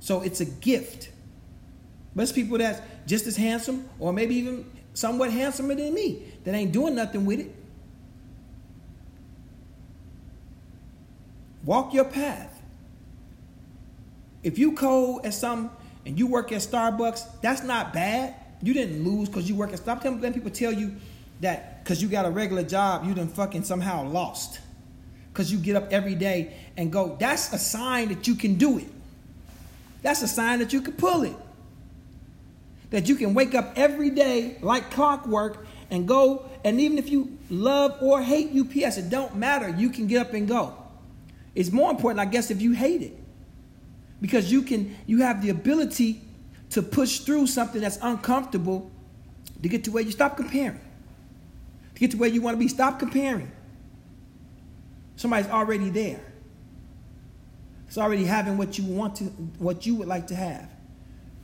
So 0.00 0.20
it's 0.22 0.40
a 0.40 0.44
gift. 0.44 1.10
But 2.14 2.22
it's 2.22 2.32
people 2.32 2.58
that's 2.58 2.80
just 3.06 3.26
as 3.26 3.36
handsome, 3.36 3.88
or 3.98 4.12
maybe 4.12 4.34
even 4.34 4.70
somewhat 4.94 5.30
handsomer 5.30 5.74
than 5.74 5.94
me, 5.94 6.22
that 6.44 6.54
ain't 6.54 6.72
doing 6.72 6.94
nothing 6.94 7.24
with 7.24 7.40
it. 7.40 7.54
Walk 11.64 11.94
your 11.94 12.04
path. 12.04 12.51
If 14.42 14.58
you 14.58 14.72
code 14.72 15.24
at 15.24 15.34
some 15.34 15.70
and 16.04 16.18
you 16.18 16.26
work 16.26 16.52
at 16.52 16.60
Starbucks, 16.60 17.40
that's 17.40 17.62
not 17.62 17.92
bad. 17.92 18.34
You 18.60 18.74
didn't 18.74 19.04
lose 19.04 19.28
because 19.28 19.48
you 19.48 19.54
work 19.54 19.72
at 19.72 19.78
Stop 19.78 20.04
letting 20.04 20.32
people 20.32 20.50
tell 20.50 20.72
you 20.72 20.96
that 21.40 21.82
because 21.82 22.02
you 22.02 22.08
got 22.08 22.26
a 22.26 22.30
regular 22.30 22.62
job, 22.62 23.06
you 23.06 23.14
done 23.14 23.28
fucking 23.28 23.64
somehow 23.64 24.04
lost. 24.04 24.60
Because 25.32 25.50
you 25.50 25.58
get 25.58 25.76
up 25.76 25.92
every 25.92 26.14
day 26.14 26.54
and 26.76 26.92
go, 26.92 27.16
that's 27.18 27.52
a 27.52 27.58
sign 27.58 28.08
that 28.08 28.26
you 28.28 28.34
can 28.34 28.56
do 28.56 28.78
it. 28.78 28.86
That's 30.02 30.22
a 30.22 30.28
sign 30.28 30.58
that 30.58 30.72
you 30.72 30.80
can 30.80 30.94
pull 30.94 31.22
it. 31.22 31.36
That 32.90 33.08
you 33.08 33.14
can 33.14 33.32
wake 33.32 33.54
up 33.54 33.72
every 33.76 34.10
day 34.10 34.58
like 34.60 34.90
clockwork 34.90 35.66
and 35.90 36.06
go, 36.06 36.44
and 36.64 36.80
even 36.80 36.98
if 36.98 37.08
you 37.08 37.38
love 37.48 37.96
or 38.02 38.22
hate 38.22 38.50
UPS, 38.54 38.98
it 38.98 39.08
don't 39.08 39.36
matter. 39.36 39.68
You 39.68 39.90
can 39.90 40.06
get 40.06 40.26
up 40.26 40.34
and 40.34 40.46
go. 40.46 40.76
It's 41.54 41.70
more 41.70 41.90
important, 41.90 42.20
I 42.20 42.26
guess, 42.26 42.50
if 42.50 42.60
you 42.60 42.72
hate 42.72 43.02
it 43.02 43.21
because 44.22 44.50
you 44.50 44.62
can 44.62 44.96
you 45.04 45.18
have 45.18 45.42
the 45.42 45.50
ability 45.50 46.22
to 46.70 46.80
push 46.80 47.18
through 47.18 47.48
something 47.48 47.82
that's 47.82 47.98
uncomfortable 48.00 48.90
to 49.60 49.68
get 49.68 49.84
to 49.84 49.90
where 49.90 50.02
you 50.02 50.12
stop 50.12 50.36
comparing. 50.36 50.80
To 51.94 52.00
get 52.00 52.12
to 52.12 52.16
where 52.16 52.30
you 52.30 52.40
want 52.40 52.54
to 52.54 52.58
be 52.58 52.68
stop 52.68 52.98
comparing. 52.98 53.50
Somebody's 55.16 55.50
already 55.50 55.90
there. 55.90 56.20
It's 57.88 57.98
already 57.98 58.24
having 58.24 58.56
what 58.56 58.78
you 58.78 58.84
want 58.84 59.16
to 59.16 59.24
what 59.58 59.84
you 59.84 59.96
would 59.96 60.08
like 60.08 60.28
to 60.28 60.36
have. 60.36 60.70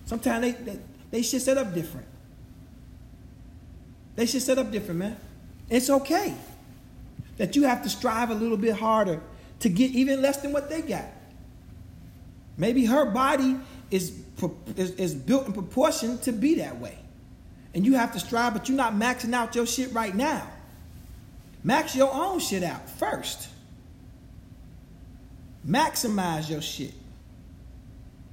Sometimes 0.06 0.40
they 0.40 0.52
they, 0.52 0.80
they 1.10 1.22
should 1.22 1.42
set 1.42 1.58
up 1.58 1.74
different. 1.74 2.06
They 4.14 4.24
should 4.24 4.42
set 4.42 4.56
up 4.56 4.70
different 4.70 5.00
man. 5.00 5.16
It's 5.68 5.90
okay 5.90 6.34
that 7.38 7.56
you 7.56 7.64
have 7.64 7.82
to 7.82 7.88
strive 7.88 8.30
a 8.30 8.34
little 8.34 8.56
bit 8.56 8.76
harder 8.76 9.20
to 9.60 9.68
get 9.68 9.90
even 9.90 10.22
less 10.22 10.38
than 10.38 10.52
what 10.52 10.70
they 10.70 10.80
got 10.80 11.17
Maybe 12.58 12.84
her 12.86 13.06
body 13.06 13.56
is, 13.90 14.12
is, 14.76 14.90
is 14.92 15.14
built 15.14 15.46
in 15.46 15.52
proportion 15.52 16.18
to 16.18 16.32
be 16.32 16.56
that 16.56 16.78
way. 16.78 16.98
And 17.72 17.86
you 17.86 17.94
have 17.94 18.12
to 18.12 18.20
strive, 18.20 18.52
but 18.52 18.68
you're 18.68 18.76
not 18.76 18.94
maxing 18.94 19.32
out 19.32 19.54
your 19.54 19.66
shit 19.66 19.92
right 19.92 20.14
now. 20.14 20.46
Max 21.62 21.94
your 21.94 22.12
own 22.12 22.40
shit 22.40 22.64
out 22.64 22.90
first. 22.90 23.48
Maximize 25.66 26.50
your 26.50 26.62
shit. 26.62 26.94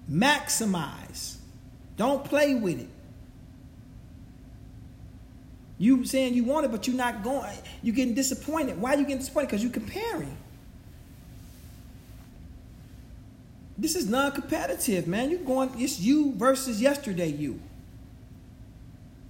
Maximize. 0.09 1.35
Don't 1.97 2.23
play 2.25 2.55
with 2.55 2.79
it. 2.79 2.89
You 5.77 6.05
saying 6.05 6.33
you 6.33 6.45
want 6.45 6.65
it, 6.65 6.71
but 6.71 6.87
you're 6.87 6.95
not 6.95 7.23
going. 7.23 7.57
You're 7.83 7.95
getting 7.95 8.13
disappointed. 8.13 8.79
Why 8.79 8.93
are 8.93 8.97
you 8.97 9.03
getting 9.03 9.17
disappointed? 9.17 9.47
Because 9.47 9.63
you're 9.63 9.73
comparing. 9.73 10.37
This 13.77 13.95
is 13.95 14.07
non-competitive, 14.07 15.07
man. 15.07 15.29
You're 15.29 15.39
going, 15.39 15.69
it's 15.77 15.99
you 15.99 16.33
versus 16.35 16.81
yesterday 16.81 17.27
you. 17.27 17.59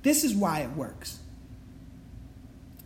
This 0.03 0.23
is 0.23 0.35
why 0.35 0.59
it 0.59 0.69
works. 0.71 1.19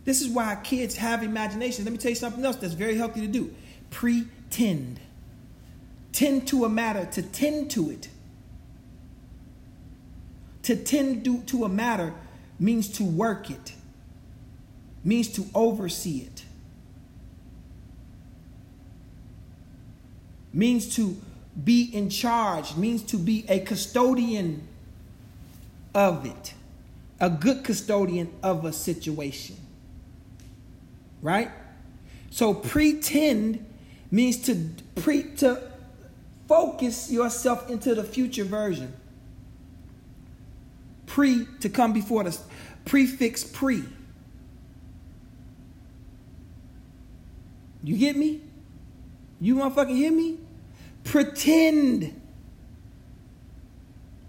This 0.04 0.22
is 0.22 0.28
why 0.28 0.56
kids 0.64 0.96
have 0.96 1.22
imagination. 1.22 1.84
Let 1.84 1.92
me 1.92 1.98
tell 1.98 2.10
you 2.10 2.14
something 2.16 2.44
else 2.44 2.56
that's 2.56 2.72
very 2.72 2.96
healthy 2.96 3.20
to 3.20 3.26
do. 3.26 3.54
Pretend. 3.90 4.98
Tend 6.12 6.48
to 6.48 6.64
a 6.64 6.68
matter, 6.68 7.04
to 7.12 7.22
tend 7.22 7.70
to 7.72 7.90
it. 7.90 8.08
To 10.62 10.76
tend 10.76 11.24
to, 11.24 11.42
to 11.42 11.64
a 11.64 11.68
matter 11.68 12.14
means 12.58 12.88
to 12.98 13.04
work 13.04 13.50
it, 13.50 13.72
means 15.04 15.28
to 15.34 15.46
oversee 15.54 16.18
it, 16.18 16.44
means 20.52 20.94
to 20.96 21.16
be 21.64 21.82
in 21.94 22.10
charge, 22.10 22.76
means 22.76 23.02
to 23.04 23.16
be 23.16 23.44
a 23.48 23.60
custodian 23.60 24.66
of 25.94 26.24
it, 26.24 26.54
a 27.18 27.28
good 27.28 27.64
custodian 27.64 28.32
of 28.42 28.64
a 28.64 28.72
situation. 28.72 29.56
Right? 31.22 31.50
So 32.30 32.54
pretend 32.54 33.66
means 34.10 34.38
to 34.44 34.70
pre 34.96 35.24
to 35.36 35.60
focus 36.48 37.10
yourself 37.10 37.68
into 37.70 37.94
the 37.94 38.04
future 38.04 38.44
version. 38.44 38.92
Pre 41.06 41.46
to 41.60 41.68
come 41.68 41.92
before 41.92 42.24
the 42.24 42.38
prefix 42.84 43.44
pre. 43.44 43.84
You 47.82 47.96
get 47.96 48.16
me? 48.16 48.42
You 49.40 49.56
motherfucking 49.56 49.96
hear 49.96 50.12
me? 50.12 50.38
Pretend 51.04 52.20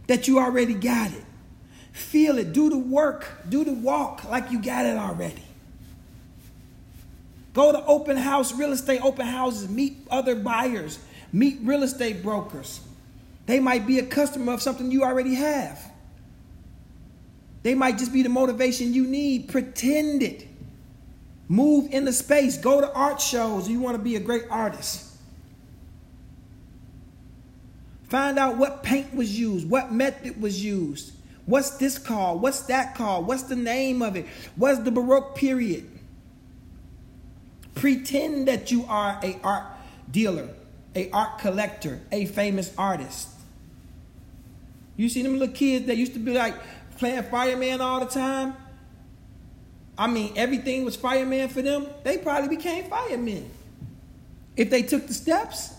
that 0.07 0.27
you 0.27 0.39
already 0.39 0.73
got 0.73 1.11
it. 1.11 1.23
Feel 1.91 2.37
it. 2.37 2.53
Do 2.53 2.69
the 2.69 2.77
work. 2.77 3.27
Do 3.47 3.63
the 3.63 3.73
walk 3.73 4.23
like 4.25 4.51
you 4.51 4.61
got 4.61 4.85
it 4.85 4.97
already. 4.97 5.43
Go 7.53 7.71
to 7.71 7.85
open 7.85 8.17
house, 8.17 8.53
real 8.53 8.71
estate 8.71 9.01
open 9.03 9.25
houses, 9.25 9.69
meet 9.69 9.97
other 10.09 10.35
buyers, 10.35 10.99
meet 11.33 11.59
real 11.63 11.83
estate 11.83 12.23
brokers. 12.23 12.79
They 13.45 13.59
might 13.59 13.85
be 13.85 13.99
a 13.99 14.05
customer 14.05 14.53
of 14.53 14.61
something 14.61 14.91
you 14.91 15.03
already 15.03 15.35
have. 15.35 15.91
They 17.63 17.75
might 17.75 17.97
just 17.97 18.13
be 18.13 18.23
the 18.23 18.29
motivation 18.29 18.93
you 18.93 19.05
need. 19.05 19.49
Pretend 19.49 20.23
it. 20.23 20.47
Move 21.47 21.91
in 21.91 22.05
the 22.05 22.13
space. 22.13 22.57
Go 22.57 22.79
to 22.79 22.91
art 22.93 23.19
shows. 23.19 23.67
You 23.67 23.79
want 23.79 23.97
to 23.97 24.01
be 24.01 24.15
a 24.15 24.19
great 24.19 24.45
artist. 24.49 25.10
Find 28.11 28.37
out 28.37 28.57
what 28.57 28.83
paint 28.83 29.15
was 29.15 29.39
used, 29.39 29.69
what 29.69 29.93
method 29.93 30.41
was 30.41 30.61
used. 30.61 31.13
What's 31.45 31.69
this 31.77 31.97
called? 31.97 32.41
What's 32.41 32.63
that 32.63 32.93
called? 32.93 33.25
What's 33.25 33.43
the 33.43 33.55
name 33.55 34.01
of 34.01 34.17
it? 34.17 34.27
What's 34.57 34.79
the 34.79 34.91
Baroque 34.91 35.33
period? 35.33 35.89
Pretend 37.73 38.49
that 38.49 38.69
you 38.69 38.83
are 38.89 39.17
a 39.23 39.39
art 39.45 39.63
dealer, 40.11 40.49
a 40.93 41.09
art 41.11 41.39
collector, 41.39 42.01
a 42.11 42.25
famous 42.25 42.73
artist. 42.77 43.29
You 44.97 45.07
see 45.07 45.21
them 45.21 45.39
little 45.39 45.55
kids 45.55 45.85
that 45.85 45.95
used 45.95 46.11
to 46.15 46.19
be 46.19 46.33
like 46.33 46.55
playing 46.97 47.23
fireman 47.23 47.79
all 47.79 48.01
the 48.01 48.07
time? 48.07 48.55
I 49.97 50.07
mean, 50.07 50.33
everything 50.35 50.83
was 50.83 50.97
fireman 50.97 51.47
for 51.47 51.61
them. 51.61 51.87
They 52.03 52.17
probably 52.17 52.57
became 52.57 52.89
firemen 52.89 53.49
if 54.57 54.69
they 54.69 54.81
took 54.81 55.07
the 55.07 55.13
steps. 55.13 55.75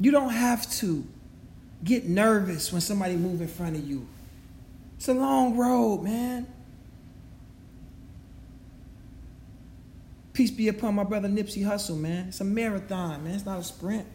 You 0.00 0.10
don't 0.10 0.30
have 0.30 0.70
to 0.78 1.04
get 1.84 2.04
nervous 2.04 2.72
when 2.72 2.80
somebody 2.80 3.16
move 3.16 3.40
in 3.40 3.48
front 3.48 3.76
of 3.76 3.88
you. 3.88 4.06
It's 4.96 5.08
a 5.08 5.14
long 5.14 5.56
road, 5.56 6.02
man. 6.02 6.46
Peace 10.32 10.50
be 10.50 10.68
upon 10.68 10.94
my 10.94 11.04
brother 11.04 11.28
Nipsey 11.28 11.64
Hussle, 11.64 11.98
man. 11.98 12.28
It's 12.28 12.40
a 12.40 12.44
marathon, 12.44 13.24
man. 13.24 13.34
It's 13.34 13.44
not 13.44 13.58
a 13.58 13.64
sprint. 13.64 14.06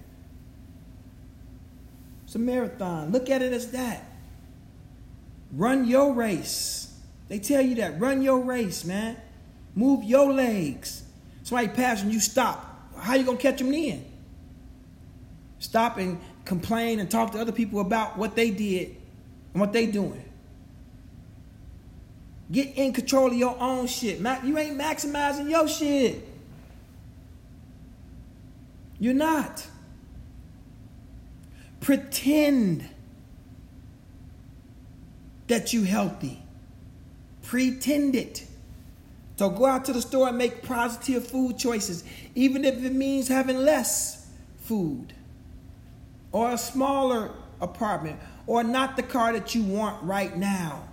It's 2.25 2.35
a 2.35 2.39
marathon. 2.39 3.11
Look 3.11 3.29
at 3.29 3.41
it 3.41 3.51
as 3.51 3.71
that. 3.71 4.05
Run 5.51 5.85
your 5.85 6.13
race. 6.13 6.97
They 7.27 7.39
tell 7.39 7.61
you 7.61 7.75
that. 7.75 7.99
Run 7.99 8.21
your 8.21 8.39
race, 8.39 8.85
man. 8.85 9.17
Move 9.75 10.03
your 10.03 10.31
legs. 10.31 11.03
Somebody 11.43 11.67
passing, 11.69 12.09
you 12.09 12.19
stop. 12.19 12.89
How 12.97 13.15
you 13.15 13.25
gonna 13.25 13.37
catch 13.37 13.57
them 13.57 13.71
then? 13.71 14.05
Stop 15.63 15.97
and 15.97 16.19
complain 16.43 16.99
and 16.99 17.09
talk 17.09 17.31
to 17.31 17.39
other 17.39 17.53
people 17.53 17.79
about 17.79 18.17
what 18.17 18.35
they 18.35 18.51
did 18.51 18.97
and 19.53 19.61
what 19.61 19.71
they 19.71 19.85
doing. 19.85 20.21
Get 22.51 22.75
in 22.75 22.91
control 22.91 23.27
of 23.27 23.37
your 23.37 23.57
own 23.57 23.87
shit. 23.87 24.19
You 24.19 24.57
ain't 24.57 24.77
maximizing 24.77 25.49
your 25.49 25.69
shit. 25.69 26.27
You're 28.99 29.13
not. 29.13 29.65
Pretend 31.79 32.87
that 35.47 35.71
you 35.71 35.83
healthy. 35.83 36.43
Pretend 37.41 38.15
it. 38.17 38.45
So 39.37 39.49
go 39.49 39.65
out 39.65 39.85
to 39.85 39.93
the 39.93 40.01
store 40.01 40.27
and 40.27 40.37
make 40.37 40.61
positive 40.61 41.25
food 41.25 41.57
choices, 41.57 42.03
even 42.35 42.65
if 42.65 42.83
it 42.83 42.93
means 42.93 43.29
having 43.29 43.59
less 43.59 44.27
food 44.57 45.13
or 46.33 46.51
a 46.51 46.57
smaller 46.57 47.31
apartment 47.61 48.19
or 48.45 48.63
not 48.63 48.97
the 48.97 49.03
car 49.03 49.31
that 49.31 49.55
you 49.55 49.63
want 49.63 50.03
right 50.03 50.35
now 50.35 50.83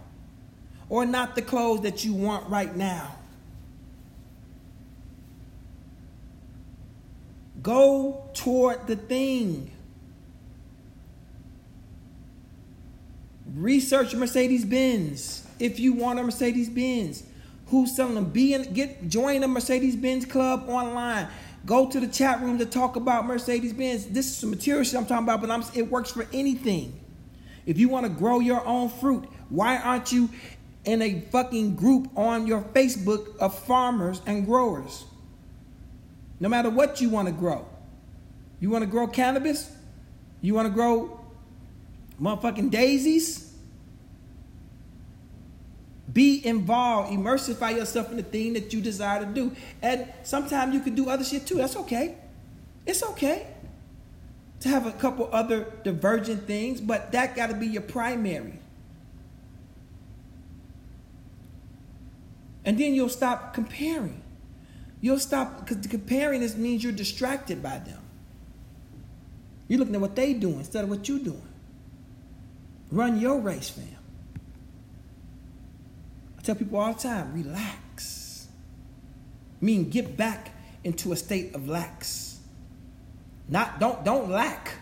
or 0.88 1.04
not 1.04 1.35
the 1.35 1.42
clothes 1.42 1.80
that 1.80 2.04
you 2.04 2.15
want 2.15 2.49
right 2.49 2.76
now. 2.76 3.17
Go 7.62 8.28
toward 8.34 8.86
the 8.86 8.97
thing. 8.97 9.71
Research 13.54 14.15
Mercedes 14.15 14.65
Benz 14.65 15.47
if 15.58 15.80
you 15.80 15.93
want 15.93 16.19
a 16.19 16.23
Mercedes 16.23 16.69
Benz. 16.69 17.25
Who's 17.67 17.95
selling 17.95 18.15
them? 18.15 18.26
Be 18.26 18.54
in, 18.54 18.73
get 18.73 19.08
join 19.08 19.43
the 19.43 19.49
Mercedes 19.49 19.95
Benz 19.95 20.25
club 20.25 20.69
online. 20.69 21.28
Go 21.71 21.89
to 21.89 22.00
the 22.00 22.09
chat 22.09 22.41
room 22.41 22.59
to 22.59 22.67
talk 22.67 22.97
about 22.97 23.28
Mercedes 23.28 23.73
Benz. 23.73 24.06
This 24.06 24.26
is 24.26 24.37
some 24.37 24.50
material 24.50 24.83
shit 24.83 24.97
I'm 24.97 25.06
talking 25.06 25.23
about, 25.23 25.41
but 25.41 25.52
I'm, 25.52 25.63
it 25.73 25.89
works 25.89 26.11
for 26.11 26.26
anything. 26.33 26.99
If 27.65 27.78
you 27.78 27.89
want 27.89 28.06
to 28.06 28.11
grow 28.11 28.41
your 28.41 28.67
own 28.67 28.89
fruit, 28.89 29.28
why 29.50 29.76
aren't 29.76 30.11
you 30.11 30.30
in 30.85 31.00
a 31.00 31.21
fucking 31.30 31.76
group 31.76 32.11
on 32.17 32.47
your 32.47 32.63
Facebook 32.63 33.37
of 33.39 33.56
farmers 33.56 34.21
and 34.26 34.47
growers. 34.47 35.04
No 36.39 36.49
matter 36.49 36.71
what 36.71 37.00
you 37.00 37.11
want 37.11 37.28
to 37.28 37.33
grow. 37.33 37.67
You 38.61 38.71
want 38.71 38.83
to 38.83 38.91
grow 38.91 39.06
cannabis? 39.06 39.71
You 40.41 40.54
want 40.54 40.67
to 40.67 40.75
grow 40.75 41.21
motherfucking 42.21 42.71
daisies? 42.71 43.50
Be 46.12 46.44
involved, 46.44 47.12
immersify 47.12 47.76
yourself 47.76 48.10
in 48.10 48.16
the 48.16 48.23
thing 48.23 48.54
that 48.54 48.73
you 48.73 48.80
desire 48.80 49.20
to 49.20 49.26
do. 49.26 49.54
And 49.82 50.10
sometimes 50.23 50.75
you 50.75 50.80
can 50.80 50.94
do 50.94 51.08
other 51.08 51.25
shit 51.25 51.46
too. 51.46 51.56
That's 51.56 51.76
okay. 51.76 52.16
It's 52.86 53.02
okay 53.02 53.46
to 54.60 54.68
have 54.68 54.86
a 54.86 54.92
couple 54.92 55.28
other 55.32 55.66
divergent 55.84 56.46
things, 56.46 56.80
but 56.80 57.12
that 57.12 57.36
got 57.36 57.49
to 57.49 57.54
be 57.54 57.66
your 57.66 57.82
primary. 57.82 58.58
And 62.64 62.78
then 62.78 62.94
you'll 62.94 63.08
stop 63.08 63.54
comparing. 63.54 64.23
You'll 65.00 65.18
stop 65.18 65.60
because 65.66 65.86
comparing 65.86 66.40
this 66.40 66.56
means 66.56 66.84
you're 66.84 66.92
distracted 66.92 67.62
by 67.62 67.78
them. 67.78 68.00
You're 69.68 69.78
looking 69.78 69.94
at 69.94 70.00
what 70.00 70.16
they 70.16 70.34
doing 70.34 70.58
instead 70.58 70.84
of 70.84 70.90
what 70.90 71.08
you're 71.08 71.18
doing. 71.18 71.49
Run 72.90 73.20
your 73.20 73.38
race, 73.38 73.70
fam. 73.70 74.00
I 76.41 76.43
tell 76.43 76.55
people 76.55 76.79
all 76.79 76.95
the 76.95 76.99
time, 76.99 77.35
relax. 77.35 78.49
Mean 79.61 79.91
get 79.91 80.17
back 80.17 80.55
into 80.83 81.13
a 81.13 81.17
state 81.17 81.55
of 81.55 81.69
lax. 81.69 82.41
Not 83.47 83.79
don't 83.79 84.03
don't 84.07 84.31
lack. 84.31 84.79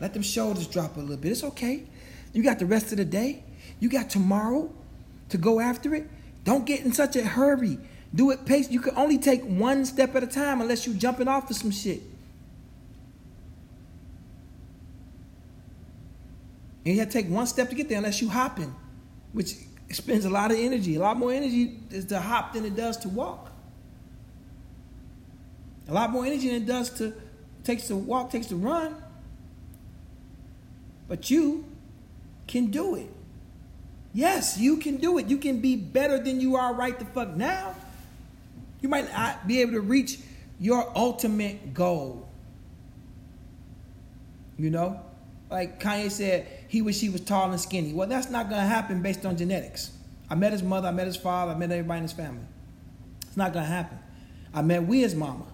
Let 0.00 0.12
them 0.12 0.22
shoulders 0.22 0.66
drop 0.66 0.98
a 0.98 1.00
little 1.00 1.16
bit. 1.16 1.32
It's 1.32 1.44
okay. 1.44 1.84
You 2.34 2.42
got 2.42 2.58
the 2.58 2.66
rest 2.66 2.92
of 2.92 2.98
the 2.98 3.06
day. 3.06 3.42
You 3.78 3.88
got 3.88 4.10
tomorrow 4.10 4.70
to 5.30 5.38
go 5.38 5.58
after 5.58 5.94
it. 5.94 6.06
Don't 6.44 6.66
get 6.66 6.80
in 6.80 6.92
such 6.92 7.16
a 7.16 7.24
hurry. 7.24 7.78
Do 8.14 8.32
it 8.32 8.44
pace. 8.44 8.70
You 8.70 8.80
can 8.80 8.98
only 8.98 9.16
take 9.16 9.42
one 9.44 9.86
step 9.86 10.14
at 10.14 10.22
a 10.22 10.26
time 10.26 10.60
unless 10.60 10.86
you're 10.86 10.96
jumping 10.96 11.26
off 11.26 11.48
of 11.48 11.56
some 11.56 11.70
shit. 11.70 12.02
And 16.84 16.94
you 16.94 17.00
have 17.00 17.08
to 17.08 17.12
take 17.12 17.28
one 17.28 17.46
step 17.46 17.68
to 17.70 17.74
get 17.74 17.88
there 17.88 17.98
unless 17.98 18.22
you 18.22 18.28
hopping, 18.28 18.74
which 19.32 19.54
spends 19.90 20.24
a 20.24 20.30
lot 20.30 20.50
of 20.50 20.58
energy. 20.58 20.96
A 20.96 21.00
lot 21.00 21.16
more 21.16 21.32
energy 21.32 21.78
is 21.90 22.06
to 22.06 22.20
hop 22.20 22.54
than 22.54 22.64
it 22.64 22.76
does 22.76 22.96
to 22.98 23.08
walk. 23.08 23.50
A 25.88 25.92
lot 25.92 26.10
more 26.10 26.24
energy 26.24 26.48
than 26.48 26.62
it 26.62 26.66
does 26.66 26.90
to 26.98 27.12
takes 27.64 27.88
to 27.88 27.96
walk, 27.96 28.30
takes 28.30 28.46
to 28.46 28.56
run. 28.56 28.96
But 31.08 31.30
you 31.30 31.64
can 32.46 32.66
do 32.66 32.94
it. 32.94 33.10
Yes, 34.12 34.58
you 34.58 34.76
can 34.78 34.96
do 34.96 35.18
it. 35.18 35.26
You 35.26 35.36
can 35.36 35.60
be 35.60 35.76
better 35.76 36.18
than 36.18 36.40
you 36.40 36.56
are 36.56 36.72
right 36.74 36.98
the 36.98 37.04
fuck 37.04 37.36
now. 37.36 37.74
You 38.80 38.88
might 38.88 39.12
not 39.12 39.46
be 39.46 39.60
able 39.60 39.72
to 39.72 39.80
reach 39.80 40.18
your 40.58 40.90
ultimate 40.96 41.74
goal. 41.74 42.28
You 44.58 44.70
know? 44.70 45.00
Like 45.50 45.80
Kanye 45.80 46.10
said, 46.10 46.46
he 46.70 46.82
wish 46.82 47.00
he 47.00 47.08
was 47.08 47.20
tall 47.22 47.50
and 47.50 47.60
skinny. 47.60 47.92
Well, 47.92 48.06
that's 48.06 48.30
not 48.30 48.48
going 48.48 48.60
to 48.60 48.66
happen 48.66 49.02
based 49.02 49.26
on 49.26 49.36
genetics. 49.36 49.90
I 50.30 50.36
met 50.36 50.52
his 50.52 50.62
mother, 50.62 50.86
I 50.86 50.92
met 50.92 51.08
his 51.08 51.16
father, 51.16 51.50
I 51.50 51.56
met 51.56 51.72
everybody 51.72 51.98
in 51.98 52.02
his 52.04 52.12
family. 52.12 52.44
It's 53.26 53.36
not 53.36 53.52
going 53.52 53.64
to 53.64 53.68
happen. 53.70 53.98
I 54.54 54.62
met 54.62 54.84
Wiz 54.84 55.12
mama. 55.16 55.46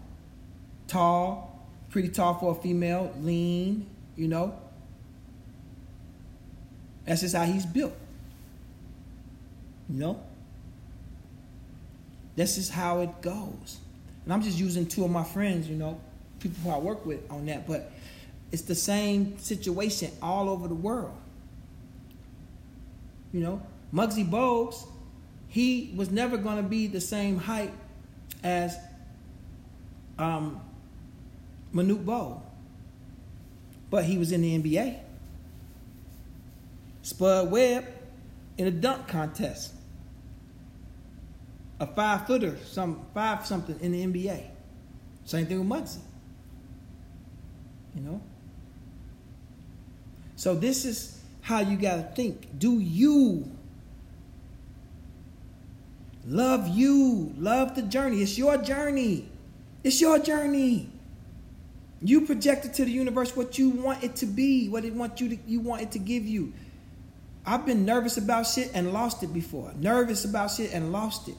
Tall, 0.88 1.66
pretty 1.88 2.10
tall 2.10 2.34
for 2.34 2.52
a 2.52 2.54
female, 2.54 3.14
lean, 3.22 3.86
you 4.14 4.28
know. 4.28 4.58
That's 7.06 7.22
just 7.22 7.34
how 7.34 7.44
he's 7.44 7.64
built. 7.64 7.94
You 9.88 9.98
know? 9.98 10.22
This 12.34 12.58
is 12.58 12.68
how 12.68 13.00
it 13.00 13.22
goes. 13.22 13.78
And 14.24 14.34
I'm 14.34 14.42
just 14.42 14.58
using 14.58 14.84
two 14.86 15.02
of 15.02 15.10
my 15.10 15.24
friends, 15.24 15.66
you 15.66 15.76
know, 15.76 15.98
people 16.40 16.58
who 16.62 16.76
I 16.76 16.78
work 16.78 17.06
with 17.06 17.20
on 17.30 17.46
that, 17.46 17.66
but 17.66 17.90
it's 18.52 18.62
the 18.62 18.74
same 18.74 19.38
situation 19.38 20.10
all 20.22 20.48
over 20.48 20.68
the 20.68 20.74
world. 20.74 21.16
You 23.32 23.40
know, 23.40 23.62
Muggsy 23.92 24.28
Bogues, 24.28 24.86
he 25.48 25.92
was 25.96 26.10
never 26.10 26.36
going 26.36 26.56
to 26.56 26.62
be 26.62 26.86
the 26.86 27.00
same 27.00 27.38
height 27.38 27.72
as 28.42 28.76
um, 30.18 30.60
Manute 31.74 32.04
Bol. 32.04 32.42
but 33.90 34.04
he 34.04 34.18
was 34.18 34.32
in 34.32 34.42
the 34.42 34.58
NBA. 34.58 34.98
Spud 37.02 37.50
Webb 37.50 37.84
in 38.58 38.66
a 38.66 38.70
dunk 38.70 39.08
contest. 39.08 39.72
A 41.78 41.86
five 41.86 42.26
footer, 42.26 42.56
some 42.64 43.06
five 43.12 43.46
something 43.46 43.78
in 43.80 43.92
the 43.92 44.06
NBA. 44.06 44.44
Same 45.24 45.46
thing 45.46 45.58
with 45.58 45.68
Muggsy. 45.68 45.98
You 47.94 48.02
know? 48.02 48.20
So 50.36 50.54
this 50.54 50.84
is 50.84 51.20
how 51.40 51.60
you 51.60 51.76
gotta 51.76 52.02
think. 52.02 52.58
Do 52.58 52.78
you 52.78 53.50
love 56.26 56.68
you? 56.68 57.34
Love 57.38 57.74
the 57.74 57.82
journey. 57.82 58.22
It's 58.22 58.36
your 58.36 58.58
journey. 58.58 59.28
It's 59.82 60.00
your 60.00 60.18
journey. 60.18 60.90
You 62.02 62.22
projected 62.22 62.74
to 62.74 62.84
the 62.84 62.90
universe 62.90 63.34
what 63.34 63.58
you 63.58 63.70
want 63.70 64.04
it 64.04 64.16
to 64.16 64.26
be, 64.26 64.68
what 64.68 64.84
it 64.84 64.92
want 64.92 65.20
you 65.20 65.30
to 65.30 65.38
you 65.46 65.60
want 65.60 65.82
it 65.82 65.92
to 65.92 65.98
give 65.98 66.26
you. 66.26 66.52
I've 67.46 67.64
been 67.64 67.84
nervous 67.84 68.16
about 68.16 68.46
shit 68.46 68.72
and 68.74 68.92
lost 68.92 69.22
it 69.22 69.32
before. 69.32 69.72
Nervous 69.78 70.24
about 70.24 70.50
shit 70.50 70.72
and 70.72 70.92
lost 70.92 71.28
it. 71.28 71.36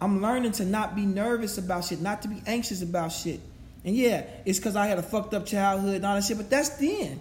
I'm 0.00 0.22
learning 0.22 0.52
to 0.52 0.64
not 0.64 0.94
be 0.94 1.04
nervous 1.04 1.58
about 1.58 1.86
shit, 1.86 2.00
not 2.00 2.22
to 2.22 2.28
be 2.28 2.42
anxious 2.46 2.82
about 2.82 3.12
shit. 3.12 3.40
And 3.84 3.96
yeah, 3.96 4.24
it's 4.44 4.58
because 4.58 4.76
I 4.76 4.86
had 4.86 4.98
a 4.98 5.02
fucked 5.02 5.34
up 5.34 5.46
childhood 5.46 5.96
and 5.96 6.06
all 6.06 6.14
that 6.14 6.24
shit, 6.24 6.36
but 6.36 6.50
that's 6.50 6.70
then. 6.70 7.18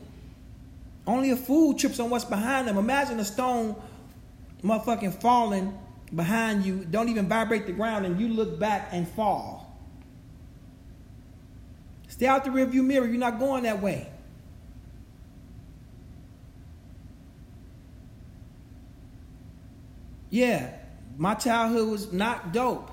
Only 1.10 1.32
a 1.32 1.36
fool 1.36 1.74
trips 1.74 2.00
on 2.00 2.12
what's 2.12 2.24
behind 2.24 2.68
them. 2.68 2.78
Imagine 2.78 3.20
a 3.20 3.26
stone 3.26 3.76
motherfucking 4.64 5.20
falling 5.20 5.76
behind 6.14 6.64
you, 6.64 6.86
don't 6.86 7.10
even 7.10 7.28
vibrate 7.28 7.66
the 7.66 7.72
ground, 7.72 8.06
and 8.06 8.22
you 8.22 8.28
look 8.28 8.60
back 8.60 8.90
and 8.92 9.08
fall. 9.08 9.76
Stay 12.10 12.28
out 12.28 12.46
the 12.46 12.52
rearview 12.52 12.86
mirror. 12.86 13.08
You're 13.08 13.18
not 13.18 13.40
going 13.40 13.64
that 13.64 13.82
way. 13.82 14.08
Yeah, 20.30 20.70
my 21.18 21.34
childhood 21.34 21.90
was 21.90 22.14
not 22.14 22.54
dope. 22.54 22.92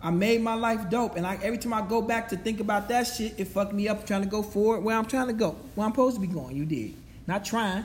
I 0.00 0.10
made 0.10 0.40
my 0.40 0.54
life 0.54 0.88
dope, 0.88 1.16
and 1.16 1.26
I, 1.26 1.34
every 1.42 1.58
time 1.58 1.74
I 1.74 1.82
go 1.82 2.00
back 2.00 2.30
to 2.30 2.38
think 2.38 2.60
about 2.60 2.88
that 2.88 3.06
shit, 3.06 3.38
it 3.38 3.48
fucked 3.48 3.74
me 3.74 3.86
up 3.86 4.06
trying 4.06 4.22
to 4.22 4.28
go 4.28 4.42
forward 4.42 4.80
where 4.80 4.96
I'm 4.96 5.04
trying 5.04 5.26
to 5.26 5.34
go, 5.34 5.50
where 5.74 5.86
I'm 5.86 5.92
supposed 5.92 6.16
to 6.16 6.22
be 6.22 6.26
going. 6.26 6.56
You 6.56 6.64
did 6.64 6.94
not 7.26 7.44
trying, 7.44 7.84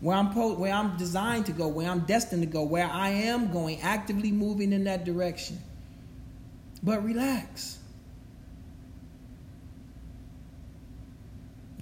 where 0.00 0.16
I'm 0.16 0.32
po- 0.32 0.54
where 0.54 0.72
I'm 0.72 0.96
designed 0.96 1.46
to 1.46 1.52
go, 1.52 1.68
where 1.68 1.90
I'm 1.90 2.00
destined 2.00 2.42
to 2.42 2.48
go, 2.48 2.62
where 2.62 2.86
I 2.86 3.10
am 3.10 3.52
going, 3.52 3.80
actively 3.80 4.32
moving 4.32 4.72
in 4.72 4.84
that 4.84 5.04
direction. 5.04 5.58
But 6.82 7.04
relax. 7.04 7.78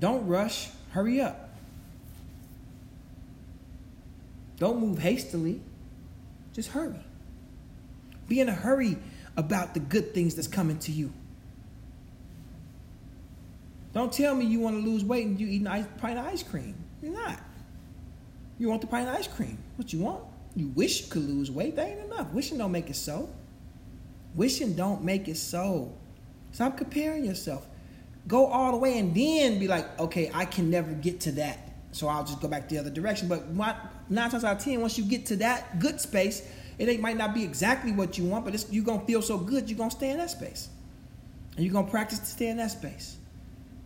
Don't 0.00 0.26
rush. 0.26 0.70
Hurry 0.90 1.20
up. 1.20 1.50
Don't 4.58 4.80
move 4.80 4.98
hastily. 4.98 5.60
Just 6.52 6.70
hurry. 6.70 6.98
Be 8.28 8.40
in 8.40 8.48
a 8.48 8.54
hurry 8.54 8.98
about 9.36 9.74
the 9.74 9.80
good 9.80 10.14
things 10.14 10.34
that's 10.34 10.48
coming 10.48 10.78
to 10.80 10.92
you. 10.92 11.12
Don't 13.98 14.12
tell 14.12 14.34
me 14.34 14.44
you 14.44 14.60
want 14.60 14.76
to 14.76 14.88
lose 14.88 15.04
weight 15.04 15.26
and 15.26 15.40
you 15.40 15.48
eat 15.48 15.66
a 15.66 15.86
pint 15.98 16.18
of 16.18 16.26
ice 16.26 16.42
cream. 16.42 16.76
You're 17.02 17.12
not. 17.12 17.40
You 18.58 18.68
want 18.68 18.80
the 18.80 18.86
pint 18.86 19.08
of 19.08 19.14
ice 19.14 19.26
cream. 19.26 19.58
What 19.76 19.92
you 19.92 19.98
want? 19.98 20.22
You 20.54 20.68
wish 20.68 21.02
you 21.02 21.10
could 21.10 21.28
lose 21.28 21.50
weight. 21.50 21.74
That 21.76 21.88
ain't 21.88 22.04
enough. 22.04 22.30
Wishing 22.32 22.58
don't 22.58 22.70
make 22.70 22.90
it 22.90 22.96
so. 22.96 23.28
Wishing 24.36 24.74
don't 24.74 25.02
make 25.02 25.26
it 25.26 25.36
so. 25.36 25.92
Stop 26.52 26.76
comparing 26.76 27.24
yourself 27.24 27.66
go 28.28 28.46
all 28.46 28.70
the 28.70 28.76
way 28.76 28.98
and 28.98 29.14
then 29.14 29.58
be 29.58 29.66
like, 29.66 29.98
okay, 29.98 30.30
I 30.32 30.44
can 30.44 30.70
never 30.70 30.92
get 30.92 31.20
to 31.20 31.32
that. 31.32 31.58
So 31.92 32.06
I'll 32.06 32.24
just 32.24 32.40
go 32.40 32.46
back 32.46 32.68
the 32.68 32.78
other 32.78 32.90
direction. 32.90 33.26
But 33.26 33.48
nine 33.50 34.30
times 34.30 34.44
out 34.44 34.58
of 34.58 34.62
ten, 34.62 34.80
once 34.80 34.98
you 34.98 35.04
get 35.04 35.26
to 35.26 35.36
that 35.36 35.80
good 35.80 36.00
space, 36.00 36.46
it 36.78 37.00
might 37.00 37.16
not 37.16 37.34
be 37.34 37.42
exactly 37.42 37.90
what 37.90 38.18
you 38.18 38.24
want, 38.24 38.44
but 38.44 38.70
you're 38.70 38.84
gonna 38.84 39.04
feel 39.06 39.22
so 39.22 39.38
good, 39.38 39.68
you're 39.68 39.78
gonna 39.78 39.90
stay 39.90 40.10
in 40.10 40.18
that 40.18 40.30
space, 40.30 40.68
and 41.56 41.64
you're 41.64 41.72
gonna 41.72 41.90
practice 41.90 42.20
to 42.20 42.26
stay 42.26 42.48
in 42.48 42.58
that 42.58 42.70
space. 42.70 43.16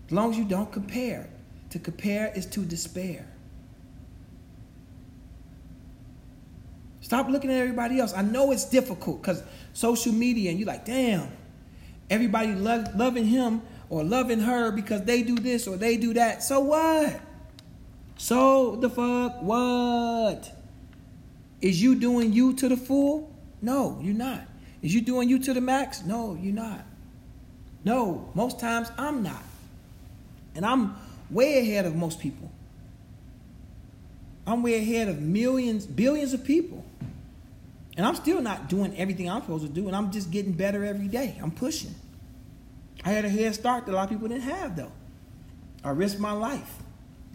As 0.07 0.12
long 0.12 0.31
as 0.31 0.38
you 0.38 0.45
don't 0.45 0.71
compare. 0.71 1.29
To 1.71 1.79
compare 1.79 2.31
is 2.35 2.45
to 2.47 2.61
despair. 2.61 3.27
Stop 7.01 7.29
looking 7.29 7.51
at 7.51 7.57
everybody 7.57 7.99
else. 7.99 8.12
I 8.15 8.23
know 8.23 8.53
it's 8.53 8.65
difficult 8.65 9.23
because 9.23 9.43
social 9.73 10.12
media, 10.12 10.51
and 10.51 10.59
you're 10.59 10.69
like, 10.69 10.85
damn, 10.85 11.29
everybody 12.11 12.53
lo- 12.53 12.85
loving 12.95 13.27
him 13.27 13.62
or 13.91 14.05
loving 14.05 14.41
her 14.41 14.71
because 14.71 15.03
they 15.03 15.23
do 15.23 15.35
this 15.37 15.67
or 15.67 15.77
they 15.77 15.97
do 15.97 16.15
that. 16.15 16.43
So 16.43 16.61
what? 16.61 17.21
So 18.17 18.77
the 18.77 18.88
fuck 18.88 19.43
what? 19.43 20.51
Is 21.61 21.83
you 21.83 21.95
doing 21.95 22.33
you 22.33 22.55
to 22.55 22.69
the 22.69 22.77
full? 22.77 23.35
No, 23.61 23.99
you're 24.03 24.15
not. 24.15 24.43
Is 24.83 24.95
you 24.95 25.01
doing 25.01 25.29
you 25.29 25.38
to 25.41 25.55
the 25.55 25.61
max? 25.61 26.05
No, 26.05 26.37
you're 26.41 26.55
not. 26.55 26.85
No, 27.85 28.31
most 28.35 28.61
times 28.61 28.91
I'm 28.99 29.23
not. 29.23 29.43
And 30.55 30.67
I'm 30.67 30.97
way 31.31 31.59
ahead 31.59 31.87
of 31.87 31.95
most 31.95 32.21
people. 32.21 32.51
I'm 34.47 34.62
way 34.62 34.75
ahead 34.75 35.09
of 35.09 35.21
millions, 35.21 35.87
billions 35.87 36.33
of 36.33 36.45
people. 36.45 36.85
And 37.97 38.07
I'm 38.07 38.15
still 38.15 38.41
not 38.41 38.69
doing 38.69 38.97
everything 38.97 39.31
I'm 39.31 39.43
supposed 39.43 39.67
to 39.67 39.71
do, 39.71 39.87
and 39.87 39.95
I'm 39.95 40.11
just 40.11 40.31
getting 40.31 40.53
better 40.53 40.85
every 40.85 41.09
day. 41.09 41.38
I'm 41.43 41.51
pushing. 41.51 41.95
I 43.05 43.11
had 43.11 43.25
a 43.25 43.29
head 43.29 43.55
start 43.55 43.87
that 43.87 43.93
a 43.93 43.97
lot 43.97 44.05
of 44.05 44.11
people 44.11 44.29
didn't 44.29 44.45
have 44.45 44.77
though. 44.77 44.93
I 45.85 45.91
risked 45.91 46.21
my 46.21 46.33
life. 46.33 46.79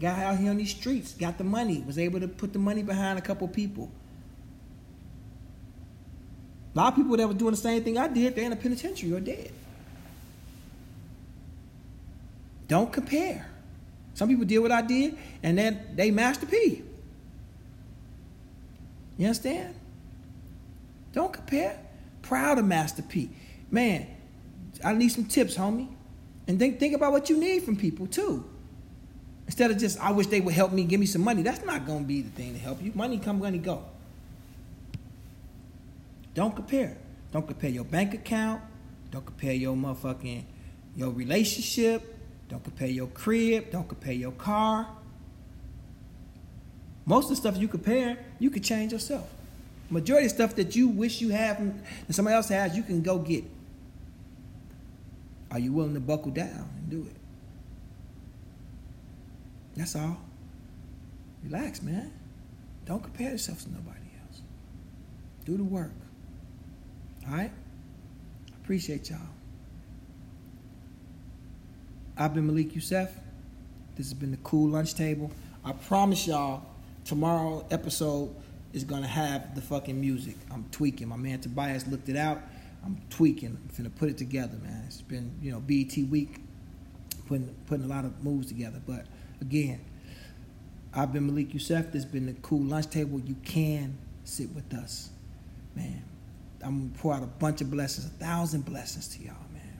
Got 0.00 0.18
out 0.18 0.38
here 0.38 0.50
on 0.50 0.56
these 0.56 0.70
streets, 0.70 1.12
got 1.14 1.38
the 1.38 1.44
money, 1.44 1.82
was 1.86 1.98
able 1.98 2.20
to 2.20 2.28
put 2.28 2.52
the 2.52 2.58
money 2.58 2.82
behind 2.82 3.18
a 3.18 3.22
couple 3.22 3.48
people. 3.48 3.90
A 6.74 6.78
lot 6.78 6.92
of 6.92 6.96
people 6.96 7.16
that 7.16 7.26
were 7.26 7.34
doing 7.34 7.50
the 7.50 7.56
same 7.56 7.82
thing 7.82 7.98
I 7.98 8.06
did, 8.06 8.36
they're 8.36 8.44
in 8.44 8.52
a 8.52 8.56
penitentiary 8.56 9.12
or 9.12 9.20
dead. 9.20 9.50
Don't 12.68 12.92
compare. 12.92 13.46
Some 14.14 14.28
people 14.28 14.44
did 14.44 14.58
what 14.58 14.72
I 14.72 14.82
did, 14.82 15.16
and 15.42 15.56
then 15.56 15.80
they 15.94 16.10
Master 16.10 16.46
P. 16.46 16.82
You 19.16 19.26
understand? 19.26 19.74
Don't 21.12 21.32
compare. 21.32 21.78
Proud 22.22 22.58
of 22.58 22.66
Master 22.66 23.02
P. 23.02 23.30
Man, 23.70 24.06
I 24.84 24.92
need 24.92 25.08
some 25.08 25.24
tips, 25.24 25.56
homie. 25.56 25.88
And 26.46 26.58
think 26.58 26.78
think 26.78 26.94
about 26.94 27.12
what 27.12 27.28
you 27.28 27.38
need 27.38 27.62
from 27.62 27.76
people 27.76 28.06
too. 28.06 28.44
Instead 29.46 29.70
of 29.70 29.78
just 29.78 29.98
I 29.98 30.12
wish 30.12 30.26
they 30.26 30.40
would 30.40 30.54
help 30.54 30.72
me, 30.72 30.84
give 30.84 31.00
me 31.00 31.06
some 31.06 31.22
money. 31.22 31.42
That's 31.42 31.64
not 31.64 31.86
gonna 31.86 32.04
be 32.04 32.22
the 32.22 32.30
thing 32.30 32.52
to 32.52 32.58
help 32.58 32.82
you. 32.82 32.92
Money 32.94 33.18
come, 33.18 33.38
money 33.38 33.58
go. 33.58 33.84
Don't 36.34 36.54
compare. 36.54 36.96
Don't 37.32 37.46
compare 37.46 37.70
your 37.70 37.84
bank 37.84 38.14
account. 38.14 38.62
Don't 39.10 39.24
compare 39.24 39.54
your 39.54 39.74
motherfucking 39.74 40.44
your 40.96 41.10
relationship. 41.10 42.17
Don't 42.48 42.64
compare 42.64 42.88
your 42.88 43.08
crib. 43.08 43.70
Don't 43.70 43.88
compare 43.88 44.14
your 44.14 44.32
car. 44.32 44.88
Most 47.04 47.24
of 47.24 47.30
the 47.30 47.36
stuff 47.36 47.56
you 47.56 47.68
compare, 47.68 48.18
you 48.38 48.50
can 48.50 48.62
change 48.62 48.92
yourself. 48.92 49.28
Majority 49.90 50.26
of 50.26 50.32
stuff 50.32 50.54
that 50.56 50.76
you 50.76 50.88
wish 50.88 51.22
you 51.22 51.30
have 51.30 51.58
and 51.58 51.82
somebody 52.10 52.34
else 52.34 52.48
has, 52.50 52.76
you 52.76 52.82
can 52.82 53.00
go 53.00 53.18
get. 53.18 53.44
Are 55.50 55.58
you 55.58 55.72
willing 55.72 55.94
to 55.94 56.00
buckle 56.00 56.30
down 56.30 56.68
and 56.76 56.90
do 56.90 57.06
it? 57.08 57.16
That's 59.74 59.96
all. 59.96 60.18
Relax, 61.44 61.82
man. 61.82 62.12
Don't 62.84 63.02
compare 63.02 63.30
yourself 63.30 63.62
to 63.62 63.70
nobody 63.70 64.10
else. 64.26 64.42
Do 65.46 65.56
the 65.56 65.64
work. 65.64 65.92
All 67.26 67.36
right? 67.36 67.52
Appreciate 68.62 69.08
y'all. 69.08 69.18
I've 72.20 72.34
been 72.34 72.48
Malik 72.48 72.74
Yusef. 72.74 73.12
This 73.94 74.06
has 74.06 74.14
been 74.14 74.32
the 74.32 74.38
Cool 74.38 74.70
Lunch 74.70 74.94
Table. 74.94 75.30
I 75.64 75.70
promise 75.70 76.26
y'all, 76.26 76.62
tomorrow 77.04 77.64
episode 77.70 78.34
is 78.72 78.82
gonna 78.82 79.06
have 79.06 79.54
the 79.54 79.60
fucking 79.60 80.00
music. 80.00 80.34
I'm 80.52 80.64
tweaking. 80.72 81.06
My 81.06 81.16
man 81.16 81.40
Tobias 81.40 81.86
looked 81.86 82.08
it 82.08 82.16
out. 82.16 82.40
I'm 82.84 83.00
tweaking. 83.08 83.56
I'm 83.56 83.68
finna 83.68 83.94
put 83.94 84.08
it 84.08 84.18
together, 84.18 84.56
man. 84.64 84.82
It's 84.88 85.00
been, 85.00 85.30
you 85.40 85.52
know, 85.52 85.60
BET 85.60 85.96
week, 86.10 86.40
putting 87.26 87.54
putting 87.68 87.84
a 87.84 87.88
lot 87.88 88.04
of 88.04 88.24
moves 88.24 88.48
together. 88.48 88.80
But 88.84 89.06
again, 89.40 89.80
I've 90.92 91.12
been 91.12 91.24
Malik 91.24 91.54
Yusef. 91.54 91.92
This 91.92 92.02
has 92.02 92.12
been 92.12 92.26
the 92.26 92.34
cool 92.42 92.64
lunch 92.64 92.90
table. 92.90 93.20
You 93.20 93.36
can 93.44 93.96
sit 94.24 94.52
with 94.56 94.74
us, 94.74 95.10
man. 95.76 96.02
I'm 96.64 96.88
gonna 96.88 96.98
pour 96.98 97.14
out 97.14 97.22
a 97.22 97.26
bunch 97.26 97.60
of 97.60 97.70
blessings, 97.70 98.06
a 98.06 98.10
thousand 98.10 98.64
blessings 98.64 99.06
to 99.16 99.22
y'all, 99.22 99.36
man. 99.52 99.78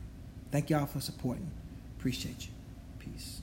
Thank 0.53 0.71
y'all 0.71 0.87
for 0.87 1.01
supporting. 1.01 1.51
Appreciate 1.99 2.47
you. 2.47 2.53
Peace. 3.01 3.43